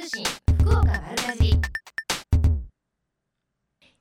[0.00, 0.24] 通信
[0.60, 1.60] 福岡丸かじ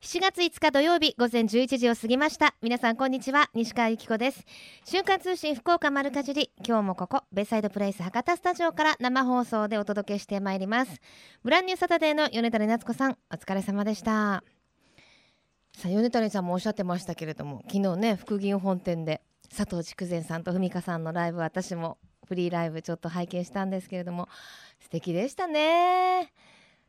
[0.01, 2.55] 7月5日土曜日午前11時を過ぎました。
[2.61, 3.49] 皆さんこんにちは。
[3.53, 4.45] 西川由紀子です。
[4.85, 6.51] 瞬間通信福岡丸かじり。
[6.65, 11.01] 今日もここベイサイドプレイス博多スタジオから生放送でお届けしてまいります。
[11.43, 14.45] ブランニューサタデーの米谷夏子さんお疲れ様でした。
[15.75, 19.21] さあ米谷さんもおっしゃってましたけれども昨日ね福銀本店で
[19.53, 21.97] 佐藤筑前さんと文香さんのライブ私も
[22.29, 24.29] フリーライブちょっと拝見したんですけれども
[24.79, 26.31] 素敵でしたね。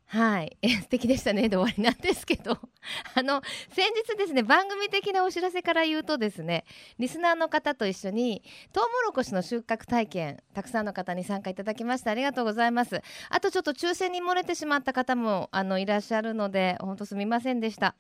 [0.05, 0.59] はい。
[0.83, 1.49] 素敵でしたね。
[1.49, 2.59] で終わりなんですけど。
[3.15, 6.65] あの先日ですね番組的なお知らせから言うとですね
[6.99, 13.01] リスナーの方と一緒にトウモロコシの収穫体験たくさんの方に参加いただきましてありがとうございます。
[13.29, 17.95] あとちょっと抽選に漏れてしまった方もあのいらっしゃるので本当すみませんでした。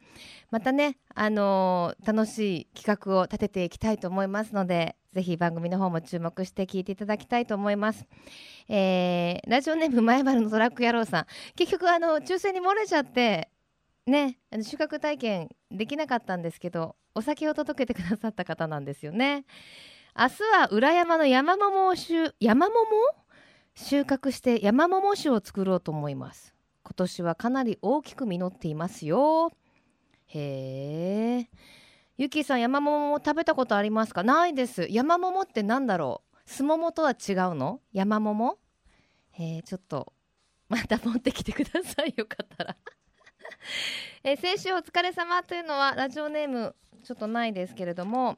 [0.51, 8.07] またねあの楽しい企画を立てていきたいと思いますのでぜひ番組の方も注目して聞いていただきたいと思います。
[8.69, 13.51] えーラジオネーム前原のトラック野郎さん結局あの抽選に漏れちゃって
[14.07, 19.45] ね収穫体験できなかったんですけどお酒を届けてくださった方なんですよね。
[20.17, 22.77] 明日は裏山の山桃を収山桃？
[23.75, 26.55] 収穫して山桃酒を作ろうと思います。
[26.83, 29.53] 今年はかなり大きく実っていますよ。
[30.27, 31.20] へえ。
[32.21, 34.23] ゆきさん山桃食べたことありますか？
[34.23, 34.87] ないです。
[34.91, 36.37] 山桃ってなんだろう？
[36.45, 37.81] すももとは違うの？
[37.95, 38.59] 山桃？
[39.39, 40.13] えー、ちょっと
[40.69, 42.13] また持ってきてください。
[42.15, 42.77] よかったら。
[44.23, 48.37] えー先週お疲れ様というのはラジオネームちょっとないですけれども、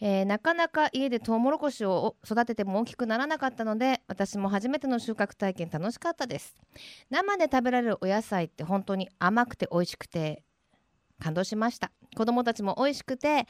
[0.00, 6.54] えーなかなか家でトウモロコシを育てても大きくならなかったので私も初めての収穫体験楽しかったです。
[7.10, 10.45] 生で食べられるお野菜って本当に甘くて美味しくて
[11.20, 11.90] 感動しました。
[12.16, 13.46] 子供たちも美味しくて、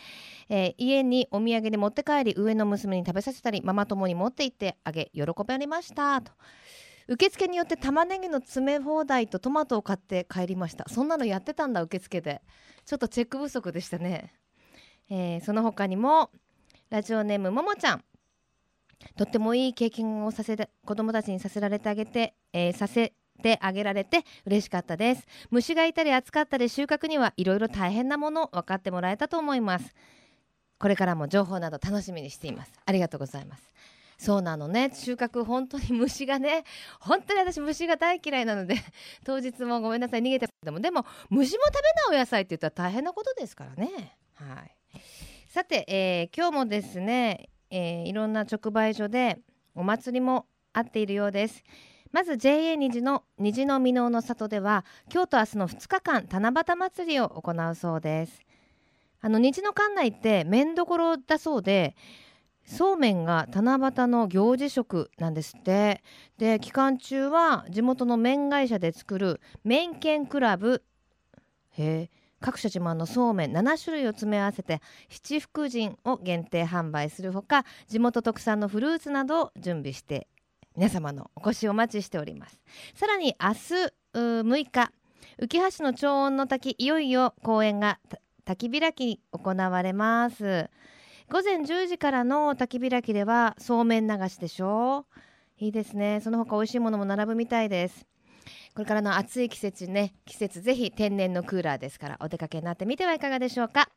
[0.49, 6.21] えー家にお土産で持って帰り上の娘に食べさせたりママ友に持って行ってあげ喜ばれました。
[6.21, 6.33] と。
[7.09, 10.89] 受付によって玉ねぎの詰め放題とトマトを買って帰りました。
[10.89, 12.43] そんなのやってたんだ受付で。
[12.85, 14.33] ちょっとチェック不足でしたね、
[15.11, 16.31] えーその他にも
[16.91, 18.05] ラジオネームももちゃん。
[19.17, 25.27] とってもいい経験をさせて子供たちにさせられてあげて、えーさせてあげられて嬉しかったです。
[25.51, 29.95] 虫がいたり暑かったり収穫にはいろいろ大変なもの分かってもらえたと思います。
[30.79, 32.73] これからも情報など楽しみにしています。
[32.85, 33.73] ありがとうございます。
[34.19, 34.91] そうなのね。
[34.95, 36.65] 収穫本当に虫がね。
[37.01, 38.77] 本当に私虫が大嫌いなので
[39.25, 40.21] 当日もごめんなさい。
[40.21, 41.81] 逃げてでもでも虫も食べ
[42.13, 44.17] ないお野菜って言ったら大変なことですからね。
[44.35, 45.01] はい。
[45.49, 49.39] さて、えー今日もですね、えーいろんな直売所で
[49.75, 51.63] お祭りもあっているようです。
[52.17, 58.41] まず JA 虹の虹の箕面の里では今日と明日の2日間七夕祭りを行うそうです。
[59.21, 61.95] あの虹の館内って麺どころだそうで
[62.65, 66.03] そうめんが七夕の行事食なんですって。
[66.39, 70.83] で期間中は地元の麺会社で作る麺券クラブ。
[71.77, 72.09] へ
[72.41, 80.29] 各社自慢のそうめん7種類を詰め合わせて七福神を限定販売するほか地元特産のフルーツなどを準備して
[80.77, 82.61] 皆様のお越しをお待ちしております。
[82.95, 84.93] さらに明日6日
[85.41, 90.69] 浮橋の長音の滝いよいよ公演がた滝開き行われます。
[91.31, 95.07] 午前10時からの滝開きではそうめん流しでしょ
[95.59, 96.21] いいですね。
[96.23, 98.07] その他美味しいものも並ぶみたいです。
[98.75, 103.89] これからの暑い季節ね季節ぜひ天然のクーラーですからお出かけになってみてはいかがでしょうか。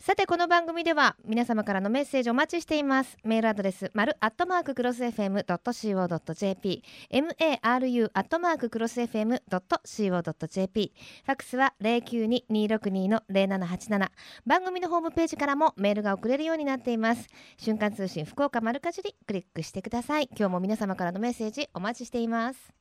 [0.00, 3.18] さてこの番組では皆様からのメッセージお待ちしています。
[3.22, 10.92] メールアドレス丸アットマーククロス FM.co.jp maru アットマーククロス FM.co.jp
[11.26, 14.10] ファックスは092262の0787
[14.46, 17.28] 番組のホームページからもメールが送れるようになっています。
[17.58, 20.30] 瞬間通信福岡丸かじりクリックしてください。
[20.34, 22.72] 今日も皆様からのメッセージお待ちしています。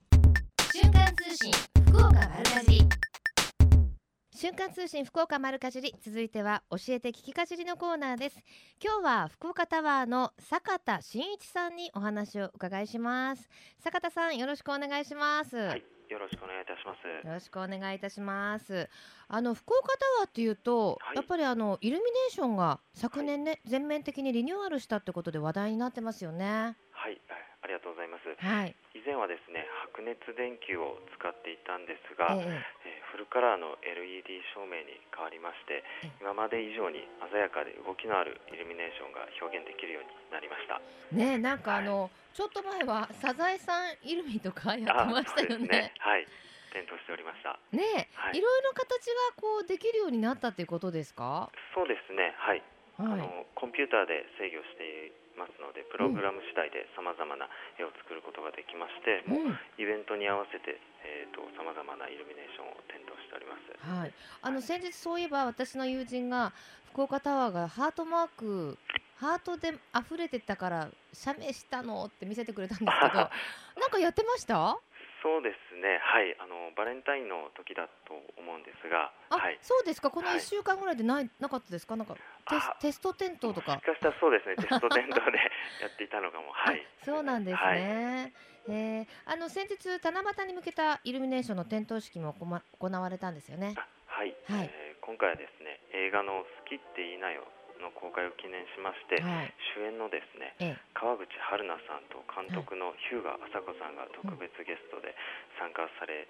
[0.73, 1.51] 瞬間通信
[1.85, 3.08] 福岡丸かじり。
[4.39, 8.37] 瞬間通信福岡丸かじり続いては教えて聞きかじりのコーナーです。
[8.81, 13.49] 今日は福岡タワーの坂田真一さんにお話をお伺いします。
[13.83, 17.27] 坂田さんよろしくお願いします、はい、よろしくお願いいたします。
[17.27, 18.89] よろしくお願いいたします。
[19.27, 21.17] あの福岡タワーっていうと、はい。
[21.17, 26.77] やっぱりあのイルミネーションが昨年ね、全面的にリニューアルしたってことで話題になってますよね
[28.37, 32.99] はい、以前はですね、白熱電球を使っていたんですが、ええ。
[32.99, 37.01] えーフルカラーの LED 照明に変わりましてええ、今まで以上に
[37.33, 40.79] 鮮やかで動きのあるイルミネーションが表現できるようになりました。
[41.11, 45.91] ねなんかあの、ちょっと前はサザエさんイルミとかやってましたよそうですね。
[45.97, 46.27] はい、
[46.71, 47.57] 点灯しておりました。
[47.73, 48.37] ねはい。
[48.37, 51.49] いろいろ形がこうできるようになったっていうことですか？
[51.73, 52.61] そうですね、はい。
[52.99, 53.19] あはい。
[53.19, 57.47] のコンピューターで制御していますのでプログラム次第でさまざまな
[57.79, 60.75] 絵を作ることができまして、もううんイベントに合わせて
[61.55, 63.71] さまざまなイルミネーションを点灯しております。
[63.79, 66.51] はい、あの先日そういえば私の友人が
[66.91, 68.77] 福岡タワーがハートマーク
[69.19, 73.29] ハートで溢れてたから写メしたのって見せてくれたんですけど
[73.79, 74.79] なんかやってました？
[75.21, 80.09] そうですね、はい、あのバレンタインの時だと思うんですが、あ、はい、そうですか。
[80.11, 80.37] このはい。
[80.37, 81.95] 1週間ぐらいでないなかったですか？
[81.95, 82.19] なんかテ
[82.59, 83.75] スあテスト点灯とか。
[83.75, 85.37] もしかしたらそうですね、 テスト点灯で
[85.81, 87.79] やっていたのかも、はい、 あそうなんですはい。
[87.79, 88.33] ね、
[88.69, 88.71] え。
[88.71, 93.73] ーあの先日七夕に向けたイルミネーションの点灯式も行ま行われたんですよね。
[93.77, 94.69] あはい、はい。
[94.71, 97.47] えー今回はですね、映画の好きっていいなよ
[97.79, 99.53] の公開を記念しまして、はい。
[99.75, 100.79] 主演のですね、ええ。
[100.93, 105.15] 川口春奈さんと監督の日向麻子さんが特別ゲストで
[105.57, 106.27] 参加され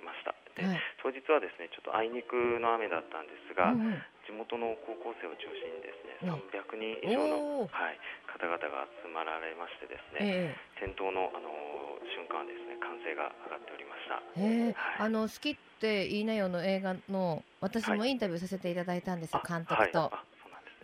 [0.00, 0.34] ました。
[0.54, 0.80] ではい。
[1.02, 4.02] 当日はですね、ちょっとあいにくの雨だったんですが、うんうん。
[4.26, 10.18] 地元の高校生を中心にですね、うん300人以上の、はい、方々が集まられましてですね、
[10.50, 11.86] え点灯の、あのー
[12.16, 14.22] 瞬間はですね、歓声が上がっておりました。
[14.40, 15.06] えええはい。
[15.06, 20.12] あの好きっていいなよの映画の私もインタビューさせていただいたんですよ、あ監督と、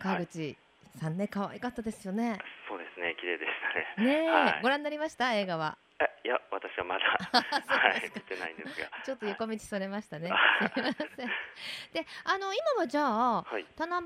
[0.09, 0.47] はい、あそうなんね。
[0.47, 0.57] はい川口
[0.99, 2.37] さんね可愛かったですよね。
[2.69, 3.51] そうですね、綺麗でし
[3.95, 4.07] たね。
[4.07, 5.33] ねえ、はいご覧になりました？
[5.33, 5.77] 映画は。
[5.99, 7.05] えいや、私はまだ、
[7.67, 8.89] はい、見てないんですが。
[9.05, 10.29] ちょっと横道それましたね。
[10.29, 11.07] はいすいません。
[11.07, 13.99] で、あの今はじゃあはい、七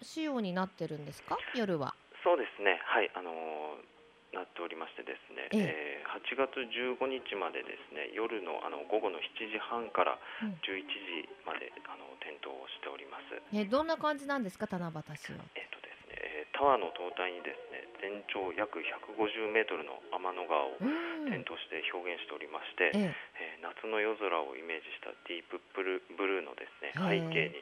[0.00, 1.38] 夕仕様になってるんですか？
[1.54, 1.94] 夜は。
[2.24, 3.95] そうですね、はい、あのー
[4.36, 13.36] なっておりましてですね、ええー8月15日までですね、夜のあの午後の7時半からうん11時まで、あの点灯をしております。
[13.52, 15.44] えどんな感じなんですか七夕仕様。
[15.52, 21.28] えっ、とですね、えータワーの塔体にですね、全長約150メートルの天の川をうん。
[21.28, 27.60] 点灯して表現しておりまして、ええー夏の夜空をイメージしたディープブルーブルーのですね背景に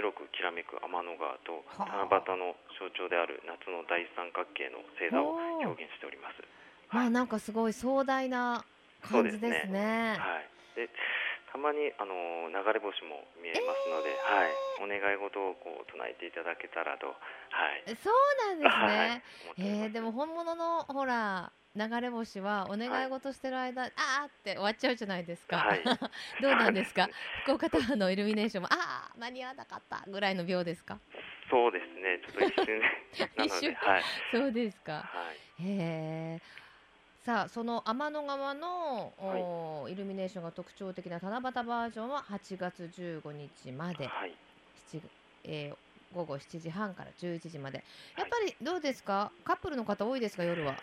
[0.00, 6.36] 白くきらめく天の川とはあ七夕の象徴である夏の大三角形の星座を表現しております。
[6.90, 8.64] まあなんかすごい壮大な
[9.02, 10.16] 感じですね。
[10.18, 10.48] はい。
[10.76, 10.88] で
[11.52, 14.50] たまにあの流れ星も見えますので、はい、
[14.82, 17.12] お願い事をこう唱えていただけたらと、は
[17.86, 17.96] い。
[18.02, 18.14] そう
[18.50, 19.22] なんですはいね。
[19.44, 25.58] 思っておりますえー、でも本物のほら流れ星はお願い事してる間、あーって終わっちゃうじゃないですか。
[25.58, 25.82] はい
[26.42, 27.08] どうなんですか？
[27.44, 30.98] 福岡タワーのイルミネーションもあー間に合わなかったぐらいの秒ですか？
[31.50, 32.82] そうですね、ちょっと一瞬
[33.46, 34.02] 一瞬で、はい、
[34.32, 34.92] そうですか。
[34.94, 35.36] はい。
[35.60, 36.40] へえ。
[37.24, 44.34] さあその天の川の、おーイルミネーションが特徴的な七夕バージョンは8月15日まで、はい。
[44.92, 45.00] 7
[45.44, 45.76] えー
[46.14, 47.82] 午後7時半から11時まで。
[48.16, 49.32] やっぱりどうですか？
[49.42, 50.76] カップルの方多いですか夜は？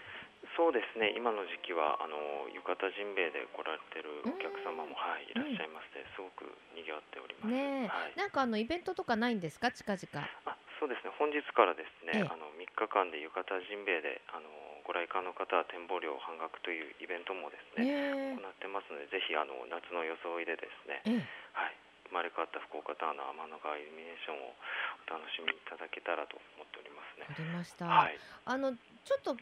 [0.58, 2.18] そうですね、今の時期はあの
[2.52, 6.44] 浴衣ジンベエで来られてるお客様も、はい、いらっしゃいまして、すごく
[6.76, 7.54] 賑わっております。
[7.54, 9.72] ねえはい、なんかあのイベントとかないんですか？
[9.72, 10.28] 近々。
[10.44, 14.50] あそうですね、本日からですね、ええあの3日間で浴衣ジンベエであの
[14.82, 21.22] ご来館の方は展望料半額というイベントもですね、ね行ってますので、ぜひあの夏の装いでですね、え。
[21.22, 21.78] えはい、
[22.10, 27.38] 生まれ変わった福岡タワーの天の川イルミネーションをお楽しみいただけたらと思っておりますねわ。
[27.38, 27.86] かりました。
[27.86, 28.18] はい、
[28.50, 29.38] あのちょっと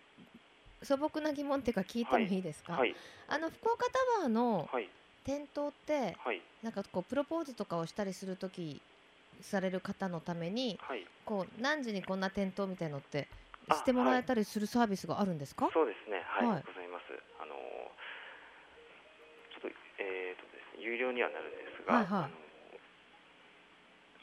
[0.84, 2.76] 素朴な疑問っていうか聞いてもいいですか？
[2.76, 2.92] はい、
[3.32, 4.92] あの福岡タワーのはい、
[5.24, 8.82] 点灯ってはい、なんかこうプロポーズとかをしたりするとき
[9.42, 11.06] される方のためにはい。
[11.26, 13.28] こう何時にこんな点灯みたいのって
[13.70, 15.70] あしてもらえたりするサービスがあるんですか？
[15.74, 16.64] そうですね、はい、はい。
[16.66, 17.14] ございます。
[17.40, 17.54] あの
[19.54, 22.32] ちょっとえーとですね、有料にはなるんですが、はいはい。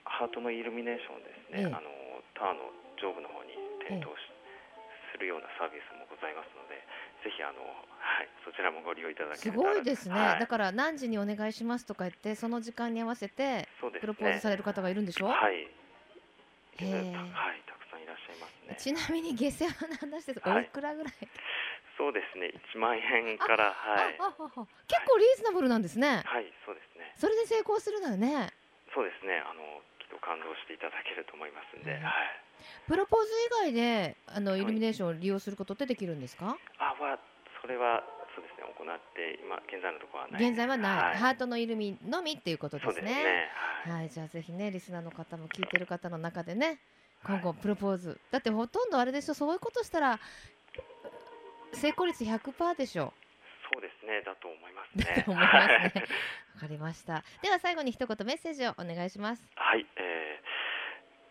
[0.05, 1.75] ハートのイルミネーションをですね、ええ。
[1.75, 1.87] あの
[2.35, 3.55] タワーの上部の方に
[3.87, 4.27] 点灯し、
[5.13, 6.83] するようなサービスもございますので、
[7.27, 9.57] ぜひあのはいそちらもご利用いただけすたら。
[9.57, 10.39] ごいですね、はい。
[10.39, 13.67] だから何時にお願いしますとか言ってその時間に合わせて。
[13.83, 15.55] プロポーズされる方がいるんでしょ、はい。
[15.57, 15.69] へ
[16.79, 18.77] えはい、たくさんいらっしゃいますね。
[18.79, 20.43] ちなみに下世話な話です。
[20.47, 20.65] おはい。
[20.65, 21.13] いくらぐらい、
[21.99, 27.13] そうですね、1万円から、はい、結構リーズナブルなんですね、はい、そうですね。
[27.17, 28.53] それで成功するならね。
[28.95, 32.03] そうですね、あのっと感動していただけると思いますんで、はい。
[32.87, 33.29] プロポーズ
[33.67, 37.19] 以外であのイルミネーションを利用することってできるんですか、あは
[37.61, 38.03] それは
[38.35, 43.13] そうですね行って今現在のところはない現在はない、はいハートのイルミのみっていうことですね
[43.85, 46.79] はい、はい、じゃあぜひねリスナーの方も聞いてる方の中でね
[47.25, 50.21] 今後プロポーズだってほとんどあれでしょそういうことしたら
[51.73, 53.13] 成功率100%でしょ
[53.77, 55.05] そうですねだと思いますね。
[55.05, 56.09] だと思いますね。
[56.57, 57.21] わかりました。
[57.45, 59.45] では最後に一言メッセージをお願いします。
[59.55, 60.47] はい、えー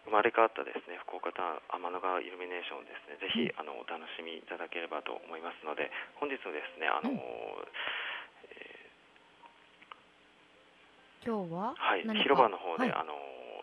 [0.05, 1.41] 生まれ変わったですね福岡タ
[1.73, 3.17] 天の川イルミネーションをですね。
[3.17, 5.89] ぜひ、あのお楽しみいただければと思いますので
[6.21, 7.17] 本日のですねあの、うん。
[7.17, 8.89] え
[11.25, 12.93] 今日はーはい広場の方で、はい。
[12.93, 13.17] あの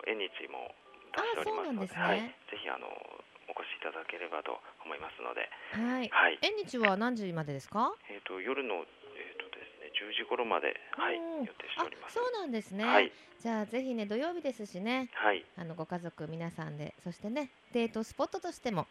[0.09, 0.75] 縁日も
[1.15, 2.03] 出しておりますのであそうなんですね。
[2.03, 2.91] はい、ぜひあの
[3.53, 6.09] お越しいただければと思いますので、はい。
[6.09, 7.93] はい、縁日は何時までですか？
[8.09, 12.19] えっ、と夜のえっ、とですね10時頃まではいうん予定しております。
[12.19, 12.85] あ、そうなんですね。
[12.85, 18.87] はいじゃあぜひね土曜日ですしね、はいあのご家族皆さんで、そしてねデートスポットとしても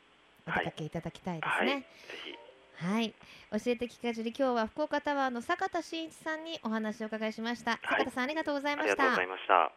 [0.46, 1.86] お出かけいただきたいですはいぜね。
[2.26, 2.38] ひ
[2.86, 7.80] はい、教えて聞かじり今日は福岡タワーの坂田真一さんにお話をお伺いしました。
[7.84, 9.28] 坂田さんありがとうございましたありがとうござい。
[9.28, 9.72] ました。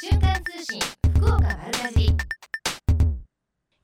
[0.00, 2.16] 瞬間通信福岡丸かじり。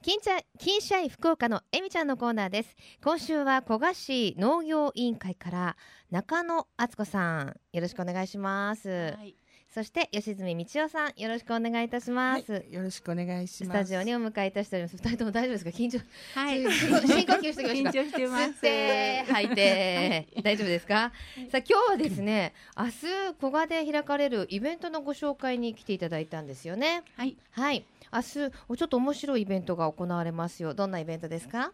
[0.03, 2.75] 金茶金シャイ福岡のえみちゃんのコーナーです。
[3.05, 5.77] 今週は古賀市農業委員会から
[6.11, 9.37] 中野敦子さんよろしくお願いします、はい、
[9.77, 13.79] そして吉住道夫さんよろしくお願いいたします、はいよろしくお願いします。
[13.79, 14.97] スタジオにお迎えいたしております。
[14.97, 15.71] 二人とも大丈夫ですか？
[15.71, 16.01] 緊張。
[16.35, 18.45] はい、深呼吸してきましょうか緊張してます。
[18.53, 21.13] 吸って吐いて大丈夫ですか、
[21.51, 22.93] さあ今日はですね明日
[23.39, 27.03] 古賀で開かれるイベントのご紹介に来ていただいたんですよね。
[27.19, 27.85] はい、はい。
[28.11, 30.73] 明日おちょっと面白いイベントが行われますよ。
[30.73, 31.73] どんなイベントですか？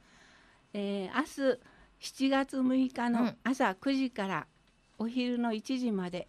[0.74, 1.22] えー、明
[2.00, 3.36] 日7月6日のうん。
[3.44, 4.48] 朝9時から
[4.98, 6.26] お昼の1時まで、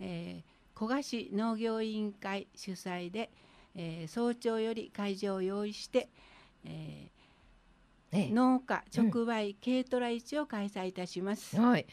[0.00, 3.30] えー、古賀市農業委員会主催で、
[3.74, 6.08] えー、早朝より会場を用意して、
[6.64, 7.10] え
[8.12, 11.58] えー、農家直売軽トラ市を開催いたします。
[11.60, 11.86] はい。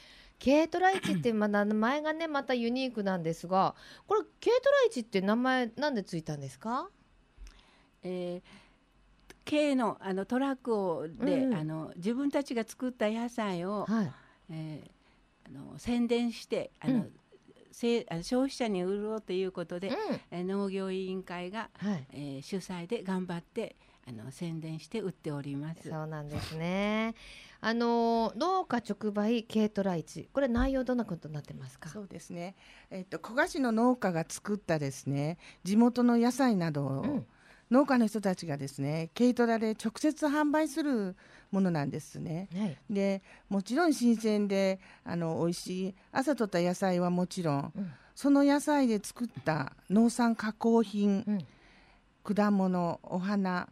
[0.43, 3.75] 軽トラ市ってまだ名前がねまたユニークなんですが
[4.07, 6.89] これ軽トラ市って名前なんでついたんですか？
[8.03, 8.69] えー
[9.45, 11.55] 軽のあのトラックをで、うんうん。
[11.55, 14.11] あの自分たちが作った野菜を、はい。
[14.51, 14.91] えー
[15.47, 17.01] あの宣伝してあの、うん。
[17.01, 17.09] せあの
[17.71, 19.95] 消費者に売ろうということで、うん。
[20.31, 22.07] えー農業委員会が、はい。
[22.11, 23.75] えー主催で頑張って
[24.07, 25.89] あの宣伝して売っております。
[25.89, 27.13] そうなんですね。
[27.61, 31.89] あの農家直売軽トラ市これ内容どんなことになってますか？
[31.89, 32.55] そうですね。
[32.89, 37.25] えっと古賀市の農家が作ったですね、地元の野菜などを、うん。
[37.69, 41.15] 農家の人たちがですね、軽トラで直接販売する
[41.51, 42.49] ものなんですね。
[42.55, 42.77] はい。
[42.89, 47.91] で、もちろん新鮮であの美味しい朝取った野菜はもちろん、うん。
[48.15, 52.35] その野菜で作った農産加工品、うん。
[52.35, 53.69] 果物、お花、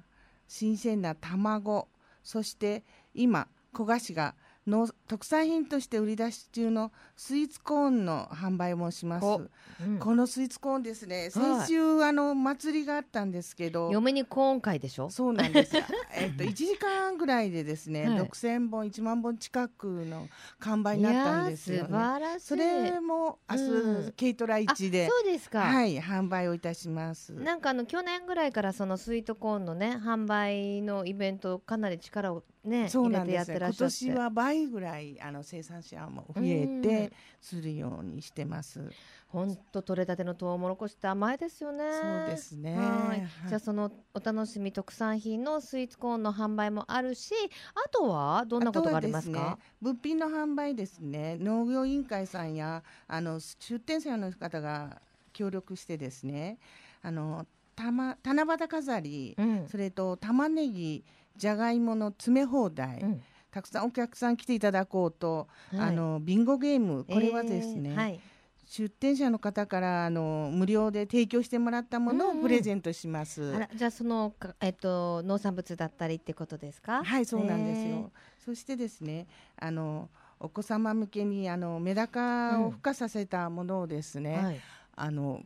[0.48, 1.88] 新鮮な卵、
[2.24, 4.36] そして今古賀市が
[4.68, 9.26] 農特産品として売り出し中のスイーツコーンの販売もします。
[9.26, 9.42] おう
[9.86, 11.30] んこのスイーツコーンですね。
[11.30, 13.90] 先週、あの祭りがあったんですけど。
[13.92, 15.10] 嫁にコーン会でしょ？
[15.10, 15.76] そうなんです。
[16.18, 20.28] えっと1時間ぐらいでですね、はい6000本1万本近くの
[20.60, 22.00] 完売になったんですよいやー素ね。
[22.00, 27.32] 晴らしいそれも明日、うん軽トラ市であそうですか、はい販売をいたします。
[27.34, 33.54] なんかあの去年ぐらいからそのスイートコーンのね販売のイベントかなり力をねそう入れてやっなんですね。
[33.54, 36.82] 今てらっしゃって年は倍ぐらいあの生産者も増えうん。
[36.82, 38.92] てするようにしてます。
[39.28, 41.84] 本当取れたてのトウモロコシって甘いですよね。
[42.02, 43.28] そうですね。
[43.48, 47.34] じゃあそのお楽しみ特産品のスイーツコーンの販売もあるし
[47.76, 49.60] あとはどんなことがありますか？
[49.60, 51.38] すね、物品の販売ですね。
[51.40, 55.02] 農業委員会さんやあの出店者の方が
[55.34, 56.58] 協力してですね、
[57.04, 57.46] あの
[57.76, 59.68] たま七夕飾り、うん。
[59.68, 61.04] それと玉ねぎ、
[61.36, 63.02] じゃがいもの詰め放題。
[63.02, 63.22] うん
[63.58, 65.80] たくさんお客さん来ていただこうと、はい。
[65.90, 68.20] あのビンゴゲームこれはですね、えーはい。
[68.68, 72.44] 出店者の方からあの無料で提供してもらったものをうんうん。
[72.44, 73.56] プレゼントします。
[73.56, 77.04] あらじゃあそのかえっと農産物だったりってことですか？
[77.04, 78.00] はい、そうなんですへー。
[78.00, 78.12] よ。
[78.46, 79.26] そしてですね、
[79.60, 80.10] あの
[80.40, 84.60] お子様向けにあのメダカを孵化させたものをですね、はい。
[84.96, 85.42] あの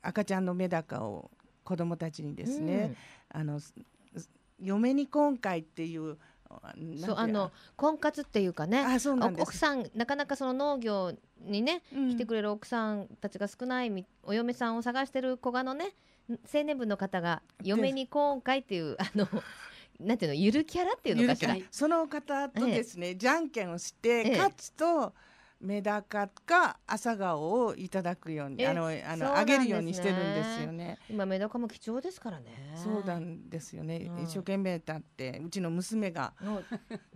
[0.00, 1.30] 赤ちゃんのメダカを
[1.62, 2.94] 子供たちにですね、
[3.28, 3.74] あのす
[4.60, 6.16] 嫁に今回っていう
[7.04, 8.84] そうあの婚活っていうかね
[9.38, 12.10] 奥さんなかなかその農業にねうん。
[12.10, 15.92] 来てくれる奥さんたちが少ないみお嫁さんを探してる子がのね
[16.52, 19.28] 青年部の方が嫁に今回っていうあの
[20.00, 21.56] なんていうのゆるキャラっていうのかしら。
[21.70, 24.36] その方とですね、じゃんけんをして、ええ。
[24.36, 25.14] 勝つと
[25.60, 30.98] メダカか朝顔をいただくようにえあのあのあげるようにしてるんですよね。
[31.08, 32.74] 今メダカも貴重ですからね。
[32.76, 34.22] そうなんですよね、うん。
[34.24, 36.62] 一生懸命だってうちの娘がの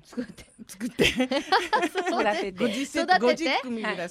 [0.03, 0.47] 作って。
[0.67, 1.09] 作って。
[1.11, 2.65] 育てて。
[2.65, 3.51] 50セット育てて。
[3.51, 4.09] 50組ぐらい。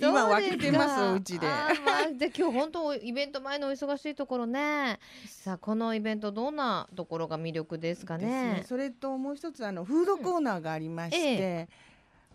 [0.00, 1.46] 今分けてますうちで。
[1.46, 4.98] あーまあで今日本当イベント前のお忙しいところね。
[5.26, 8.26] さあこのイベントどんなところが魅力ですかね？
[8.26, 8.64] ね。
[8.66, 11.68] それともう一つあのフードコーナーがありまして、うんえ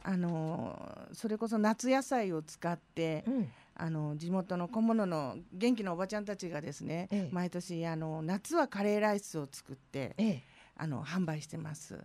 [0.04, 3.52] あのそれこそ夏野菜を使って、うん。
[3.74, 7.30] あの地元の小物の元気なおばちゃんたちがですね、ええ。
[7.32, 10.44] 毎年あの夏はカレーライスを作ってええ。
[10.76, 12.00] あの販売してます。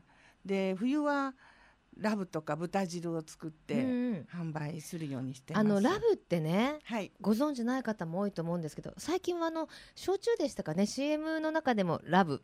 [0.44, 1.34] で冬は
[1.98, 5.60] ラブとか豚汁を作って、販売するようにしてます。
[5.60, 7.10] あのラブってねはい。
[7.20, 12.42] ご存知ない方も多いと思うんですけど最近はあの焼酎でしたかね CM の中でもラブ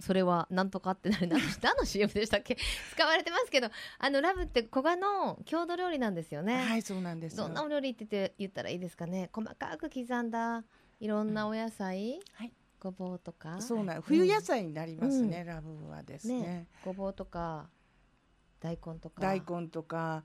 [0.00, 1.28] それはなんとかってなる
[1.62, 2.56] 何の CM でしたっけ？
[2.92, 7.44] 使われてますけどあのラブって古賀の郷土料理なんですよね、はいそうなんですよ。
[7.44, 9.30] どんなお料理って言って言ったらいいですかね？
[9.32, 10.64] 細かく刻んだ
[11.00, 12.52] いろんなお野菜、はい。
[12.80, 13.60] ごぼうとか。
[13.60, 16.40] そうなんうん冬野菜になりますね、ラブはですね。
[16.40, 17.68] ねごぼうとか
[18.60, 19.20] 大根とか。
[19.20, 20.24] 大根とか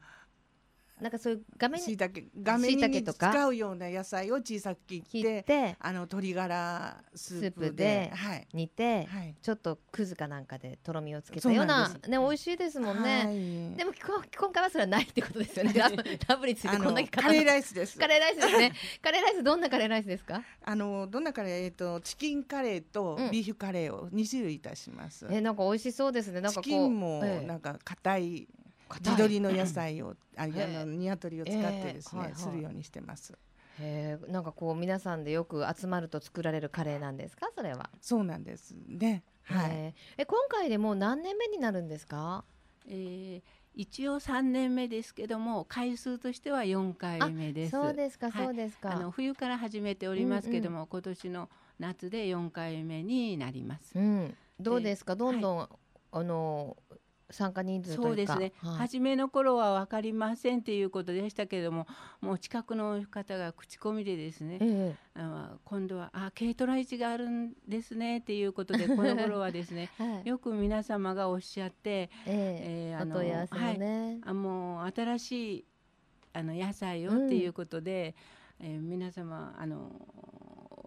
[1.04, 8.10] なんかそういう画面にしいたけ画面に使うような野菜を小さく切ってあの鶏ガラスープで
[8.54, 9.36] 煮て、はい。
[9.42, 13.78] ちょっとくずかなんかでとろみをつけたようなね美味しいですもんね、はい。
[13.78, 15.74] でもこ今回はそれはないってことですよね。
[16.28, 18.00] ラブについてこんだけ語カレーるライスです。
[18.00, 18.74] カレーライスですね。
[19.04, 20.42] カレーライスどんなカレーライスですか？
[20.64, 23.32] あのどんなカレーえっとチキンカレーとうん。
[23.32, 26.40] ビーフカレーを2種類いたします、えなんか美味しそうですね。
[26.40, 27.46] なんかこうチキンもええ。
[27.46, 28.48] なんか硬い硬
[29.00, 29.02] い。
[29.04, 32.36] 地鶏の野菜を あへえあの鶏を使ってですね、ええはいはい。
[32.36, 33.34] するようにしてます。
[33.80, 37.50] へえなんかこう皆さんでよく集まると作られるカレーなんですか？
[37.56, 37.90] それは。
[38.02, 38.76] そうなんです。
[38.88, 42.44] ねはい、へええ今回でもう何年目になるんですか？
[42.88, 43.42] えー
[43.76, 47.72] 一応3年目ですけども回数としては4回目です。
[47.72, 48.46] そうですかはい。
[48.46, 53.98] そうですか、あの冬から始めておりますけども、今年の夏で4回目になります。
[53.98, 54.38] うん。
[54.60, 55.16] どうですか？
[55.16, 55.70] でどんどん、
[56.12, 56.78] あの
[57.30, 58.78] 参加人数そうですね、はい。
[58.78, 61.88] 初めの頃は分かりませんっていうことでしたけれども
[62.22, 70.28] もう近くの方が口コミでですねえあ今度はあ軽トラ市があるんですねっていうことでこの頃はですねえ はい。
[70.28, 72.92] よく皆様がおっしゃってええ。
[72.92, 73.34] えーあのお問い
[74.26, 75.66] あもう新しい
[76.34, 78.16] あの野菜をっていうことで、
[78.60, 79.92] えー皆様あの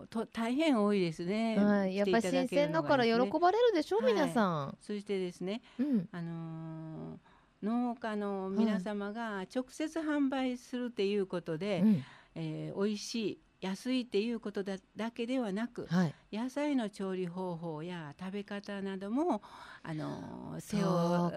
[0.06, 1.56] と大変多いですね。
[1.58, 4.12] はい、やっぱり新鮮だから喜ばれるでしょ、はい。
[4.12, 4.78] 皆さん。
[4.80, 7.18] そしてですね、うん、あのー
[7.62, 12.04] 農家の皆様が直接販売するっていうことで、うん。
[12.34, 19.42] えー美味しい安いっていうことだだけではなくはい、野菜の調理方法や食べ方なども、
[19.82, 21.36] あのー手そを支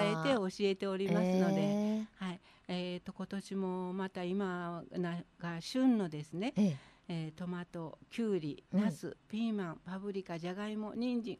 [0.00, 2.40] えて教えておりますので、えはい。
[2.68, 11.38] えー、と今年もまた今なが旬のですね、えええートマトきゅうりうんナス、ピーマンパプリカじゃがいも人参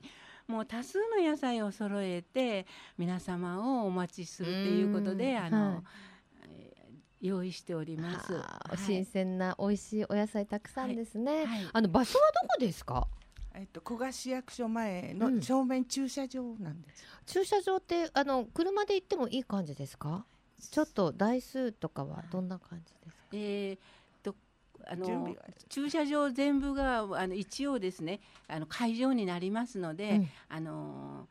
[0.49, 2.67] もう多数の野菜を揃えて
[2.99, 5.83] 皆様をお待ちするっていうことでうんあの、はい
[6.49, 6.83] えー
[7.25, 8.35] 用意しております。
[8.85, 11.45] 新鮮な美味しいお野菜たくさんですね。
[11.45, 13.07] はいあの場所はどこですか？
[13.55, 20.27] えっと古賀市役所前うんの正面駐車場なんです、駐車場ってあの車で行ってもいい感じですか？
[20.59, 23.23] ちょっと台数とかはどんな感じですか？
[23.35, 23.83] えーと
[24.87, 25.37] あの
[25.69, 31.29] 駐車場全部があの一応ですねあの会場になりますので、うんあの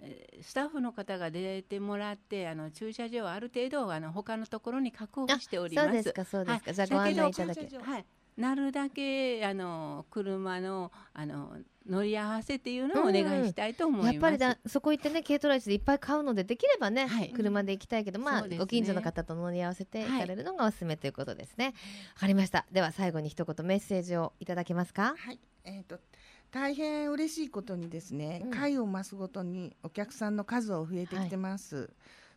[0.00, 5.86] えースタッフの方が出てもらってあの駐車場はある程度あの他のところに確保しております。
[5.86, 6.70] そうですかそうですか。
[6.70, 7.78] はいじゃあご案内いただけ。
[7.78, 8.04] はい、
[8.38, 11.56] なるだけあの車のあの
[11.88, 14.14] 乗り合わせっていうのをお願いしたいと思います。
[14.14, 21.74] やっぱりだそこ行ってね軽トライスでいっぱい買うのでできればね、はい車で行きたいけどまあ、ねご近所の方と乗り合わせて行はいかれるのがおすすめということですね。
[22.14, 22.64] わ、かりました。
[22.70, 25.14] では最後に一言メッセージをいただけますか？
[25.18, 25.98] はい、えっ、と
[26.52, 31.90] 大変嬉しいことにですね、うん回を増すごとにお客さんの数を増えてきてます。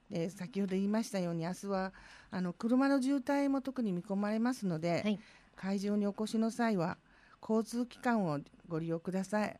[0.09, 1.93] で先ほど言いましたように明日は
[2.31, 5.19] あの車の渋滞も特に見込まれますので、はい
[5.61, 6.97] 会場にお越しの際は
[7.39, 9.59] 交通機関をご利用ください。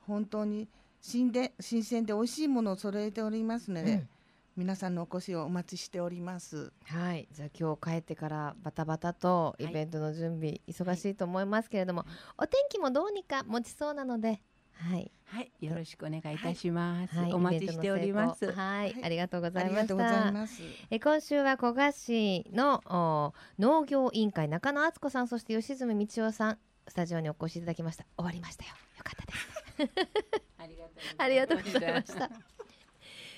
[0.00, 0.68] 本当に
[1.00, 4.08] 新で新鮮で美味しいものを揃えておりますので、うん。
[4.56, 6.72] 皆さんのお越しをお待ちしております。
[6.84, 12.06] はい、じゃあ今日帰ってからバタバタとイベントの準備、忙しいと思いますけれども、
[12.38, 14.40] お天気もどうにか持ちそうなので、
[14.76, 17.16] はい、はい、よろしくお願いいたします。
[17.16, 18.46] はい、お待ちしております。
[18.46, 18.54] はい、
[18.92, 19.04] はい。
[19.04, 20.64] ありがとうござあいました。
[20.90, 26.58] え今週は古賀市のお農業委員会中野敦子さんそして吉住道夫さん
[26.88, 28.04] スタジオにお越しいただきました。
[28.16, 28.70] 終わりましたよ。
[28.98, 30.08] よかったです。
[30.58, 32.30] ありがとうありがとうございました。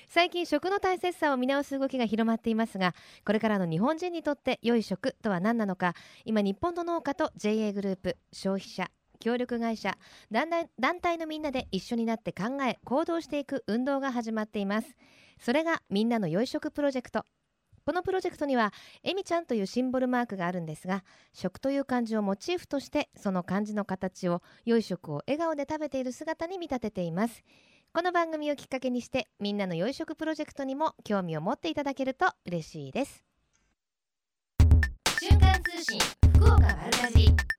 [0.09, 2.95] 最近食の大切さを見直す動きが広まっていますが
[3.25, 9.97] これからの日本人にとって良い食とは何なのか今日本の農家と JA グループ消費者協力会社
[10.31, 10.49] 団
[11.01, 14.95] 体のみんなで一緒になって考え行動していく運動が始まっています。
[15.39, 17.23] それがみんなの良い食プロジェクト。
[17.85, 27.43] このプロジェクトにはえみちゃんというシンボルマークがあるんですが食という漢字をモチーフとしてその漢字の形を良い食を笑顔で食べている姿に見立てています。
[27.93, 33.23] この番組をきっかけにしてみんなの良い食プロジェクトにも興味を持っていただけると嬉しいです。
[35.21, 35.99] 瞬間通信
[36.35, 37.56] 福岡丸かじ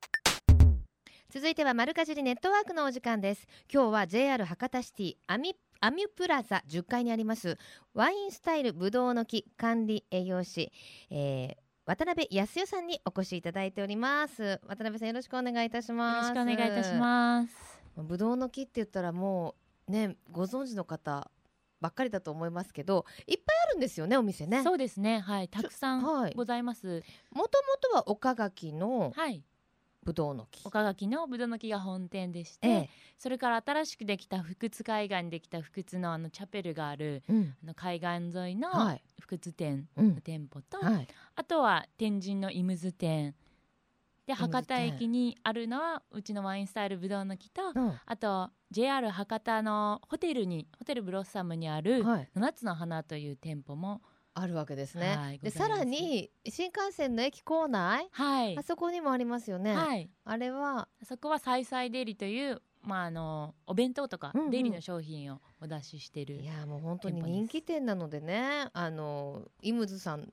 [1.30, 3.46] 続いては丸かじりネットワークのお時間です。
[3.70, 7.58] 今日は JR 博多シティアミアミュプラザ10階にあります
[7.92, 10.72] ワインスタイルぶどうの木管理栄養士、
[11.10, 14.60] えー渡辺康代さんにお越しいただいております。
[14.66, 16.34] 渡辺さんよろしくお願いいたしよます。
[16.34, 17.80] ろしくお願いいたします。
[17.96, 19.54] ぶどうの木って言ったらも
[19.88, 21.30] うねご存知の方
[21.80, 24.62] ばっかりだと思いますけどいっぱいあるんですよねお店ね。
[24.62, 25.20] そうですね。
[25.20, 26.32] はい、たくさはい。
[26.32, 27.02] んございます。
[27.30, 29.42] もともとは岡垣のはい、
[30.04, 30.66] ぶどうの木。
[30.66, 32.90] 岡垣のぶどうの木が本店でして、ええ。
[33.18, 37.54] それから新しくできた福津海岸にできた福津のあのチャペルがあるうん。
[37.62, 39.02] あの海岸沿いのはい。
[39.20, 40.14] 福津店うん。
[40.14, 41.08] の店舗と、はい。
[41.34, 43.34] あとは天神のイムズ店。
[44.26, 47.98] で博多駅にあるのはうちのワインスタイルぶどうの木と、うん。
[48.04, 52.28] あと JR 博多のホテルにホテルブロッサムにあるはい。
[52.34, 54.02] 七つの花という店舗も
[54.40, 58.58] あるわけですね、はいでさらに新幹線の駅構内はい。
[58.58, 60.10] あそこにもありますよね、はい。
[60.24, 64.50] あれはそこはサイサイデリという、まあ、あのお弁当とかうんうん。
[64.50, 70.32] デリの商品をお出ししてる、いやもう本当に人気店なのでねあのイムズさん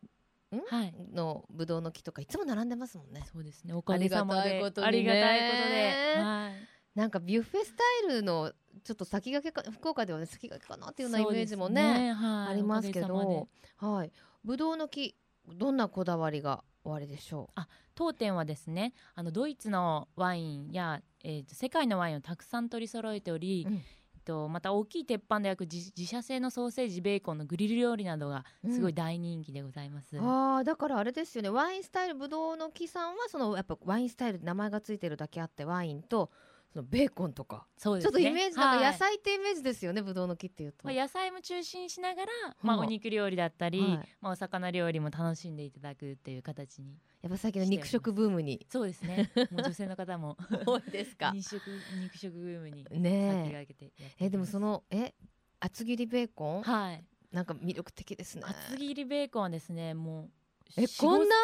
[0.70, 0.94] はい。
[1.14, 3.26] のぶどうの木とかいつも並んでますもんね。
[3.32, 3.74] そうですね。
[3.74, 4.42] おかげさまで。
[4.42, 8.54] ありがたいことで、はい、なんかビュッフェスタイルの
[8.86, 14.12] ちょっと先駆けか福岡ではね先駆けかなっていうようなイメージもねそうですはい、ありますけどはい。
[14.44, 15.16] ぶどうの木
[15.48, 17.50] どんなこだわりがおありでしょ
[17.96, 23.82] 当店はですねあのドイツのワインや、えーと世界のワインをたくさん取り揃えており、うん。
[24.26, 31.50] とまた大きい鉄板で焼く自自社製のソーセージベーコンのグリル料理などがすごい大人気でございます、う、ああだからあれですよね。
[31.50, 36.32] ワインスタイルぶどうの木さんはそのやっぱワインスタイル名前がついてるだけあってワインと
[36.76, 38.12] そのベーコンとか、そうですね。
[38.12, 38.92] ちょっとイメージなんかはい。
[38.92, 42.28] 野菜ってイメージですよねぶどうの木っていうと、まあ、野菜も中心しながら、
[42.62, 44.10] まあ、はあお肉料理だったり、はい。
[44.20, 48.68] まあ、お魚料理も楽しんでいただくっていう形にやっぱ最近の肉食ブームに。
[48.70, 49.32] そうですね。
[49.52, 50.36] もう女性の方も
[50.68, 51.32] 多いですか。
[51.34, 51.62] 肉食
[51.94, 53.52] 肉食ブームに先ねえ。
[53.54, 55.14] 駆けてえでもそのえ
[55.62, 57.06] 厚切りベーコン、はい。
[57.32, 58.44] なんか魅力的ですね。
[58.46, 60.30] 厚切りベーコンはですねもう
[60.76, 61.36] え4こんな？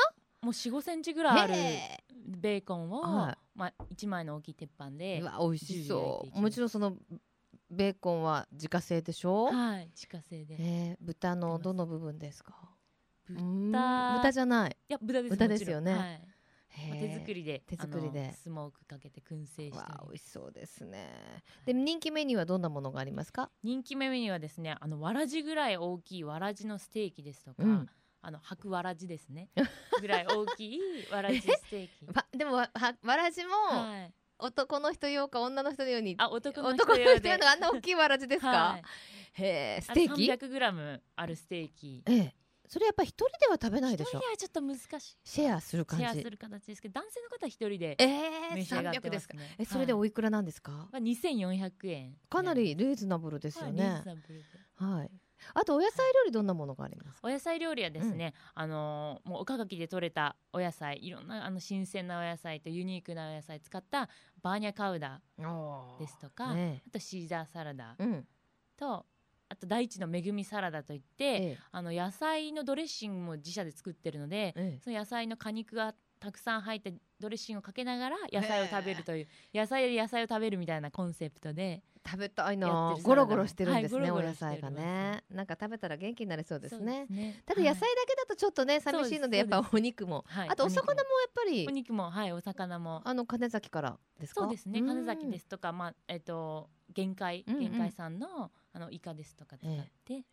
[0.42, 6.42] もう45センチぐらいあるへベーコンを、はまあ、1枚の大きい鉄板ーでうわ美味しそう。
[6.42, 6.98] もちろんその
[7.70, 10.56] ベーコンは自家製でしょ、はい自家製で。
[10.56, 12.56] いえー豚のどの部分ですか？
[13.30, 14.14] 豚。
[14.18, 14.78] 豚じゃない。
[14.88, 15.94] や豚です豚ですよね。
[15.94, 16.22] はい。
[17.00, 18.34] 手作りで手作りで。
[18.34, 21.44] スモークかけて燻製して美味しそうですね。
[21.66, 23.52] で人気メニューはどんなものがありますか？
[23.62, 27.90] 人気メニューはですねあのわらじぐらい大きいわらじのステーキですとか、うん
[28.24, 29.50] あの白わらじですね。
[30.00, 30.80] ぐらい大きい
[31.12, 32.06] わらじステーキ。
[32.14, 32.70] わでもわ
[33.04, 34.14] らじもはい。
[34.38, 36.16] 男の人用か女の人用に。
[36.18, 38.84] あ男の人用のあんな大きいわらじですか、はい。
[39.34, 42.04] へえステーキ？3 0 0ムあるステーキ。
[42.06, 42.36] ええ。
[42.68, 44.18] それやっぱ一人では食べないでしょ。
[44.18, 45.18] 一人はちょっと難しい。
[45.26, 46.06] シェアする感じ。
[46.06, 48.06] シェアする形ですけど男性の方は一人でえ
[48.54, 50.02] え召し上がって300ですかますねえそれではい。
[50.02, 52.16] おいくらなんですか、まあ、2400円。
[52.30, 54.46] かなりリーズナブルですよはいリねーズナブルで。
[54.76, 55.12] はい
[55.54, 57.28] あとお野菜料理どんなものがありますか？
[57.28, 64.10] お野菜料理はですね、あのーもう岡垣で採れたお野菜いろんなあの新鮮なお野菜とユニークなお野菜使った
[64.42, 68.28] バーニャカウダーですとか、ねあとシーザーサラダえうん。
[68.78, 69.06] と
[69.50, 71.58] あと大地の恵みサラダといって、ええ。
[71.72, 74.80] あの野菜のドレッシングも自社で作ってるので、ええ。
[74.82, 87.08] その野菜の果肉がたくさん入ったドレッシングをかけながら野菜を食べるという野菜で野菜を食べるみたいなコンセプトで食べたいやなゴロゴロしてるんですね、はいゴロゴロお野菜がねなんか食べたら元気になりそうですね。
[87.10, 87.42] ね。
[87.46, 91.66] ただ野菜だはいけだとちょっとね、寂しいのでやっぱお肉も、はいあとお魚もやっぱり。
[91.68, 92.10] お肉も。
[92.10, 93.02] はいお魚も。
[93.04, 94.42] あの金崎からですか？
[94.42, 94.80] そうですね。
[94.80, 94.88] ん。
[94.88, 97.60] 金崎ですとかまあえっ、と限界うんうん。
[97.62, 99.72] 限界産のあのイカですとか使っ
[100.06, 100.24] て、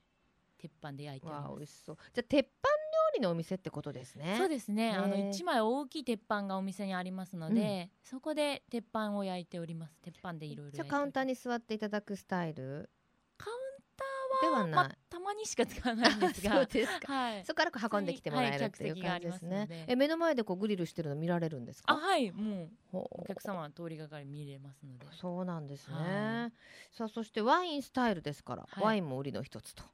[0.58, 1.54] 鉄板で焼いてます。
[1.54, 1.96] 味しそう。
[2.14, 4.34] じゃあ鉄板料理のお店ってことですね。
[4.38, 4.90] そうですね。
[4.92, 9.98] あのへー一枚大きい鉄板がお店にありますので、そこで鉄板を焼いております。
[10.02, 12.88] 鉄板でいろいろじゃあカウンターにに座っていただくスタイル？
[13.36, 17.12] カウンでターははない、まあ、たまにしか使わないんですそうがですか。
[17.12, 17.44] はい。
[17.44, 19.02] そこから運んできてもらえるはいっていう感じですね。
[19.02, 19.84] 客席がありますので。
[19.88, 22.32] え目の前でこうグリルしてるの見られるんですあかはい。
[22.32, 25.06] もうお客様は通りがかり見れますので。
[25.20, 26.50] そうなんですね、は
[26.92, 28.84] さあそしてワインスタイルですから、はい。
[28.84, 29.92] ワインも売りの一つと、はい、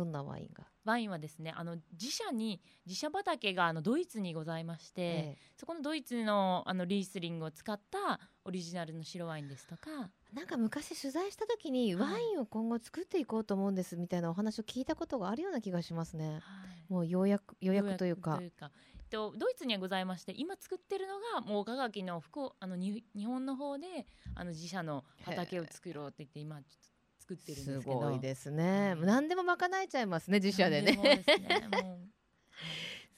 [0.00, 9.90] どんなワインが、ワインはですねあの自社に自社畑があのドイツにございまして、えそこのドイツのあのリースリングを使ったオリジナルの白ワインですとか。
[10.32, 12.12] えなんか昔取材した時にはい。
[12.12, 16.40] ワインを今後作っていこうと思うんですみたいなお話を聞いたことがあるような気がしますね。
[16.88, 18.36] もうようやく予約というか。
[18.36, 26.89] 予約えっとドイツにはございまして今作ってるのがもう岡垣の福岡あのに日本の方であの自社の畑を作ろうって言って今ちょっと
[27.30, 27.98] 作ってるんですすけど。
[28.00, 30.96] ごいですね、はい何でも賄えちゃいますね自社でね。
[30.96, 31.24] ね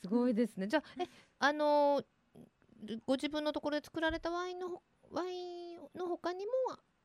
[0.03, 0.67] すごいですね。
[0.67, 1.07] じゃあえ
[1.39, 2.05] あのー
[3.07, 6.53] ご自分のところで作られたワインのほワインの他にも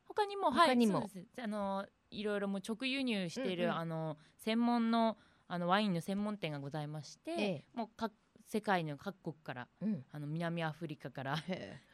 [0.07, 1.01] 他にも他にも。
[1.01, 1.41] はいそうです。
[1.43, 3.77] あのいろいろもう直輸入している、うんうん。
[3.77, 5.17] あの専門の
[5.47, 7.65] あのワインの専門店がございまして、ええ。
[7.73, 8.11] もう各
[8.49, 10.05] 世界の各国からうん。
[10.11, 11.37] あの南アフリカから